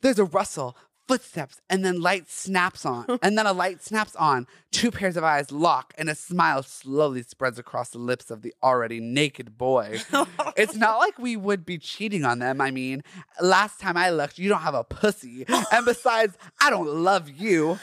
[0.00, 0.76] There's a rustle,
[1.06, 3.06] footsteps, and then light snaps on.
[3.22, 4.46] And then a light snaps on.
[4.70, 8.54] Two pairs of eyes lock, and a smile slowly spreads across the lips of the
[8.62, 10.00] already naked boy.
[10.56, 12.62] It's not like we would be cheating on them.
[12.62, 13.02] I mean,
[13.42, 15.44] last time I looked, you don't have a pussy.
[15.70, 17.78] And besides, I don't love you.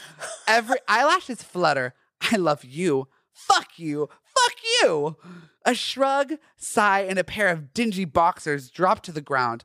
[0.48, 1.94] Every eyelashes flutter.
[2.32, 3.06] I love you.
[3.32, 4.08] Fuck you.
[4.08, 5.16] Fuck you.
[5.64, 9.62] A shrug, sigh, and a pair of dingy boxers drop to the ground.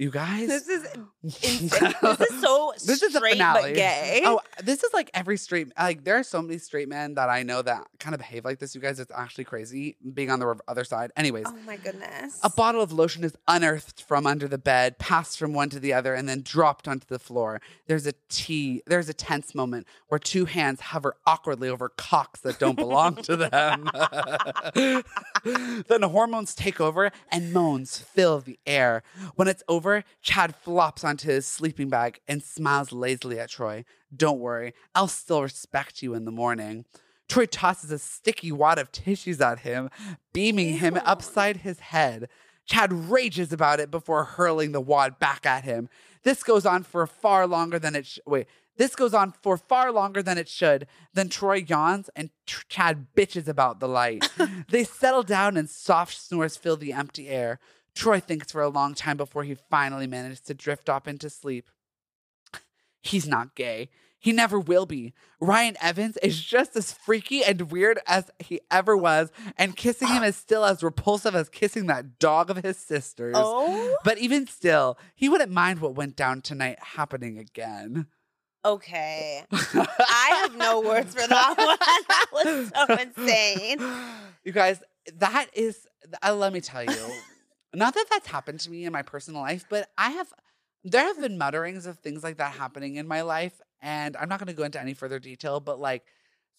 [0.00, 0.48] You guys?
[0.48, 0.86] This is
[1.22, 1.68] insane.
[1.68, 4.22] this is so This is straight but gay.
[4.24, 7.42] Oh, this is like every straight like there are so many straight men that I
[7.42, 8.74] know that kind of behave like this.
[8.74, 11.12] You guys, it's actually crazy being on the other side.
[11.18, 12.40] Anyways, Oh my goodness.
[12.42, 15.92] a bottle of lotion is unearthed from under the bed, passed from one to the
[15.92, 17.60] other, and then dropped onto the floor.
[17.86, 18.80] There's a tea.
[18.86, 23.36] There's a tense moment where two hands hover awkwardly over cocks that don't belong to
[23.36, 23.90] them.
[25.88, 29.02] then hormones take over and moans fill the air.
[29.36, 29.89] When it's over,
[30.22, 33.84] Chad flops onto his sleeping bag and smiles lazily at Troy.
[34.14, 36.84] Don't worry, I'll still respect you in the morning.
[37.28, 39.88] Troy tosses a sticky wad of tissues at him,
[40.32, 42.28] beaming him upside his head.
[42.66, 45.88] Chad rages about it before hurling the wad back at him.
[46.22, 48.46] This goes on for far longer than it sh- wait.
[48.76, 50.86] This goes on for far longer than it should.
[51.12, 54.28] Then Troy yawns and Tr- Chad bitches about the light.
[54.70, 57.58] they settle down and soft snores fill the empty air.
[57.94, 61.68] Troy thinks for a long time before he finally manages to drift off into sleep.
[63.02, 63.88] He's not gay.
[64.18, 65.14] He never will be.
[65.40, 70.22] Ryan Evans is just as freaky and weird as he ever was, and kissing him
[70.22, 73.34] is still as repulsive as kissing that dog of his sister's.
[73.38, 78.08] Oh, But even still, he wouldn't mind what went down tonight happening again.
[78.62, 79.42] okay.
[79.52, 81.78] I have no words for that one.
[82.08, 83.78] That was so insane.
[84.44, 84.82] You guys,
[85.16, 85.86] that is,
[86.22, 87.10] uh, let me tell you,
[87.74, 90.32] not that that's happened to me in my personal life, but I have,
[90.84, 93.60] there have been mutterings of things like that happening in my life.
[93.82, 96.04] And I'm not going to go into any further detail, but like,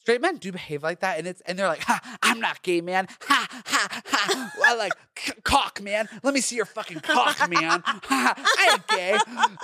[0.01, 1.17] straight men do behave like that.
[1.17, 3.07] And it's, and they're like, ha, I'm not gay, man.
[3.23, 4.51] Ha, ha, ha.
[4.65, 6.09] I like c- cock, man.
[6.23, 7.81] Let me see your fucking cock, man.
[7.85, 8.33] Ha, ha.
[8.37, 9.17] I ain't gay.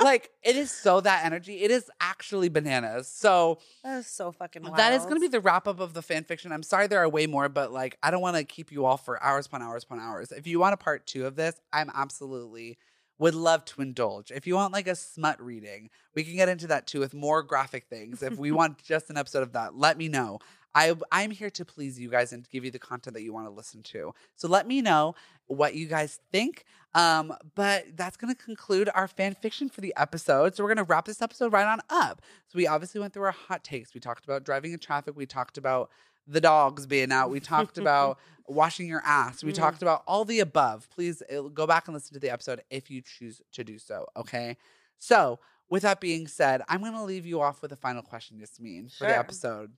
[0.03, 1.61] Like, it is so that energy.
[1.63, 3.07] It is actually bananas.
[3.07, 4.77] So, That is so fucking wild.
[4.77, 6.51] that is going to be the wrap up of the fan fiction.
[6.51, 8.97] I'm sorry there are way more, but like I don't want to keep you all
[8.97, 10.31] for hours upon hours upon hours.
[10.31, 12.77] If you want a part two of this, I'm absolutely
[13.19, 14.31] would love to indulge.
[14.31, 17.43] If you want like a smut reading, we can get into that too with more
[17.43, 18.21] graphic things.
[18.21, 20.39] If we want just an episode of that, let me know.
[20.75, 23.47] I I'm here to please you guys and give you the content that you want
[23.47, 24.13] to listen to.
[24.35, 25.15] So let me know
[25.47, 26.65] what you guys think.
[26.93, 30.55] Um, but that's gonna conclude our fan fiction for the episode.
[30.55, 32.21] So we're gonna wrap this episode right on up.
[32.47, 33.93] So we obviously went through our hot takes.
[33.95, 35.15] We talked about driving in traffic.
[35.17, 35.89] We talked about
[36.27, 37.29] the dogs being out.
[37.29, 39.43] We talked about washing your ass.
[39.43, 39.55] We Mm.
[39.55, 40.89] talked about all the above.
[40.89, 44.05] Please uh, go back and listen to the episode if you choose to do so.
[44.15, 44.57] Okay.
[44.99, 48.95] So with that being said, I'm gonna leave you off with a final question, Yasmeen,
[48.97, 49.71] for the episode.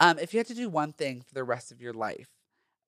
[0.00, 2.28] Um, if you had to do one thing for the rest of your life,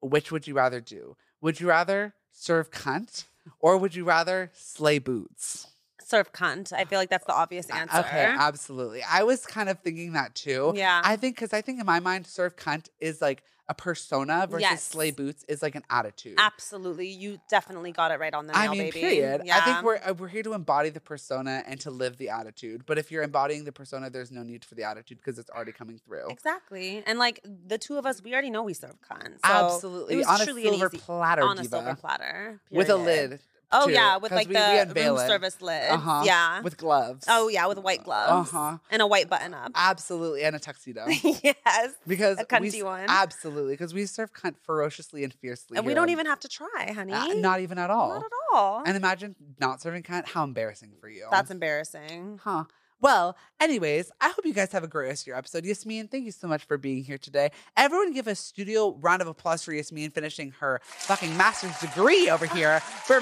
[0.00, 1.16] which would you rather do?
[1.40, 3.24] Would you rather serve cunt
[3.60, 5.66] or would you rather slay boots?
[6.00, 6.72] Serve cunt.
[6.72, 7.98] I feel like that's the obvious Uh, answer.
[7.98, 9.02] Okay, absolutely.
[9.02, 10.72] I was kind of thinking that too.
[10.74, 11.00] Yeah.
[11.04, 14.62] I think because I think in my mind, serve cunt is like a persona versus
[14.62, 14.82] Yes.
[14.82, 16.34] slay boots is like an attitude.
[16.36, 17.06] Absolutely.
[17.08, 19.00] You definitely got it right on the nail, I mean, baby.
[19.00, 19.42] period.
[19.48, 22.84] I think we're uh, we're here to embody the persona and to live the attitude.
[22.84, 25.72] But if you're embodying the persona, there's no need for the attitude because it's already
[25.72, 26.28] coming through.
[26.30, 27.04] Exactly.
[27.06, 29.28] And like the two of us, we already know we serve cunt.
[29.34, 32.60] So Absolutely, It was on a silver easy- platter, on a diva, silver platter.
[32.70, 33.40] with a lid.
[33.72, 35.26] Oh too, yeah, with like we- we the unveil room it.
[35.26, 35.90] service lid.
[35.90, 36.22] Uh-huh.
[36.24, 36.60] Yeah.
[36.62, 37.24] with gloves.
[37.28, 38.52] oh yeah, with white gloves.
[38.52, 38.78] Uh-huh.
[38.90, 39.72] And a white button up.
[39.74, 41.06] absolutely, and a tuxedo.
[41.22, 41.92] yes.
[42.06, 43.06] Because A we cunty s- one.
[43.08, 45.76] absolutely because we serve cunt ferociously and fiercely.
[45.78, 47.12] And we don't on- even have to try, honey.
[47.12, 48.10] uh, not even at all.
[48.10, 48.82] Not at all.
[48.84, 50.26] And imagine not serving cunt.
[50.28, 51.26] How embarrassing for you.
[51.30, 52.40] That's embarrassing.
[52.42, 52.64] Huh.
[53.02, 55.64] Well, anyways, I hope you guys have a great rest of your episode.
[55.64, 57.50] Yasmeen, thank you so much for being here today.
[57.76, 62.46] Everyone give a studio round of applause for Yasmeen finishing her fucking master's degree over
[62.46, 62.80] here.
[63.08, 63.20] Brr,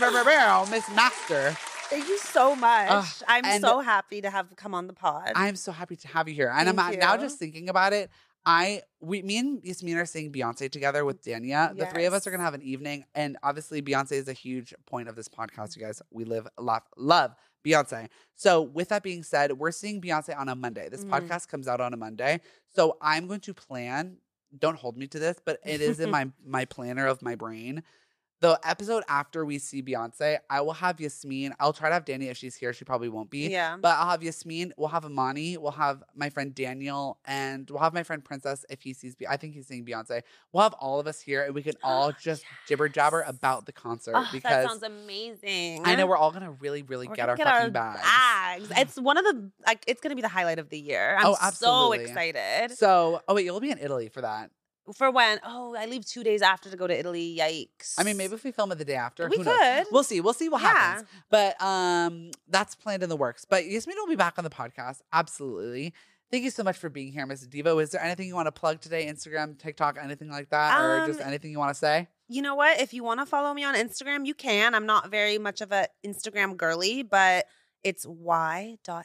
[0.70, 1.56] Miss Master.
[1.88, 2.88] Thank you so much.
[2.90, 5.32] Ugh, I'm so happy to have come on the pod.
[5.34, 6.52] I'm so happy to have you here.
[6.54, 8.10] And I'm Thank now just thinking about it.
[8.44, 11.76] I we me and Yasmeen are seeing Beyonce together with Dania.
[11.76, 14.72] The three of us are gonna have an evening, and obviously Beyonce is a huge
[14.86, 15.76] point of this podcast.
[15.76, 17.34] You guys, we live, laugh, love
[17.64, 18.08] Beyonce.
[18.34, 20.88] So with that being said, we're seeing Beyonce on a Monday.
[20.88, 21.10] This Mhm.
[21.10, 22.40] podcast comes out on a Monday,
[22.74, 24.18] so I'm going to plan.
[24.58, 27.82] Don't hold me to this, but it is in my my planner of my brain.
[28.40, 31.52] The episode after we see Beyonce, I will have Yasmeen.
[31.60, 32.72] I'll try to have Danny if she's here.
[32.72, 33.48] She probably won't be.
[33.50, 33.76] yeah.
[33.78, 37.92] But I'll have Yasmeen, we'll have Amani, we'll have my friend Daniel, and we'll have
[37.92, 40.22] my friend Princess if he sees, Be- I think he's seeing Beyonce.
[40.54, 43.66] We'll have all of us here and we can ah, all just jibber jabber about
[43.66, 45.82] the concert Oh, that sounds amazing.
[45.84, 48.00] I know we're all gonna really, really We're get our get fucking our bags.
[48.00, 48.72] bags.
[48.78, 51.16] It's one of the like it's gonna be the highlight of the year.
[51.18, 52.70] I'm Oh, so excited.
[52.78, 54.50] So, oh wait, you'll be in Italy for that.
[54.96, 55.38] For when?
[55.44, 57.36] Oh, I leave two days after to go to Italy.
[57.38, 57.94] Yikes.
[57.98, 59.56] I mean, maybe if we film it the day after, we who could.
[59.60, 59.86] knows?
[59.92, 60.20] We'll see.
[60.20, 60.68] We'll see what Yeah.
[60.68, 61.08] happens.
[61.30, 63.44] But um, that's planned in the works.
[63.44, 65.02] But Yasmeen will be back on the podcast.
[65.12, 65.94] Absolutely.
[66.30, 67.82] Thank you so much for being here, Miss Devo.
[67.82, 69.06] Is there anything you want to plug today?
[69.06, 72.08] Instagram, TikTok, anything like that, or just Um, anything you want to say?
[72.28, 72.80] You know what?
[72.80, 74.74] If you want to follow me on Instagram, you can.
[74.76, 77.46] I'm not very much of a Instagram girly, but
[77.84, 79.04] it's y.aselk.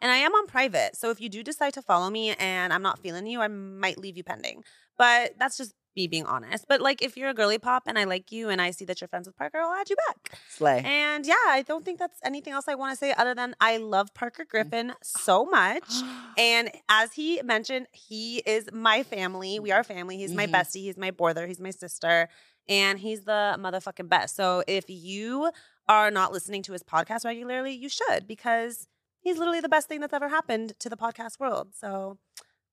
[0.00, 0.96] And I am on private.
[0.96, 3.98] So if you do decide to follow me and I'm not feeling you, I might
[3.98, 4.64] leave you pending.
[4.98, 6.66] But that's just me being honest.
[6.68, 9.00] But like if you're a girly pop and I like you and I see that
[9.00, 10.38] you're friends with Parker, I'll add you back.
[10.48, 10.82] Slay.
[10.84, 13.78] And yeah, I don't think that's anything else I want to say other than I
[13.78, 15.92] love Parker Griffin so much.
[16.38, 19.58] And as he mentioned, he is my family.
[19.58, 20.16] We are family.
[20.16, 20.52] He's my Mhm.
[20.52, 20.82] bestie.
[20.82, 21.46] He's my brother.
[21.46, 22.28] He's my sister.
[22.68, 24.36] And he's the motherfucking best.
[24.36, 25.50] So if you
[25.90, 28.86] are not listening to his podcast regularly, you should because
[29.20, 31.74] he's literally the best thing that's ever happened to the podcast world.
[31.74, 32.16] So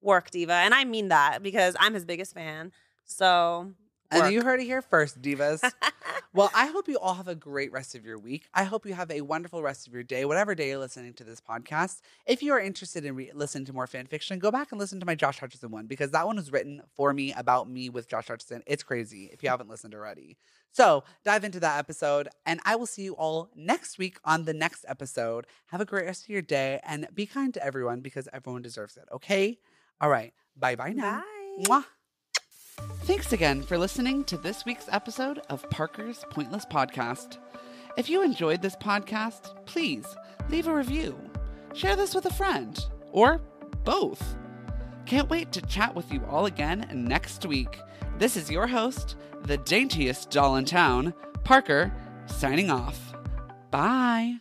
[0.02, 0.54] work, Diva.
[0.54, 2.72] And I mean that because I'm his biggest fan.
[3.06, 3.72] So
[4.12, 5.60] And you heard it here first, divas.
[6.34, 8.48] well, I hope you all have a great rest of your week.
[8.54, 11.24] I hope you have a wonderful rest of your day, whatever day you're listening to
[11.24, 12.00] this podcast.
[12.26, 15.00] If you are interested in re- listening to more fan fiction, go back and listen
[15.00, 18.08] to my Josh Hutcherson one because that one was written for me about me with
[18.08, 18.62] Josh Hutcherson.
[18.66, 20.38] It's crazy if you haven't listened already.
[20.72, 24.54] So dive into that episode, and I will see you all next week on the
[24.54, 25.48] next episode.
[25.68, 28.96] Have a great rest of your day and be kind to everyone because everyone deserves
[28.96, 29.06] it.
[29.12, 29.58] Okay?
[30.00, 30.34] All right.
[30.56, 31.22] Bye bye now.
[31.22, 31.64] Bye.
[31.66, 31.86] Mwah.
[33.08, 37.38] Thanks again for listening to this week's episode of Parker's Pointless Podcast.
[37.96, 40.06] If you enjoyed this podcast, please
[40.50, 41.18] leave a review.
[41.74, 42.78] Share this with a friend,
[43.14, 43.40] or
[43.86, 44.36] both.
[45.06, 47.80] Can't wait to chat with you all again next week.
[48.18, 51.14] This is your host, the daintiest doll in town,
[51.46, 51.94] Parker,
[52.26, 53.14] signing off.
[53.72, 54.40] Bye.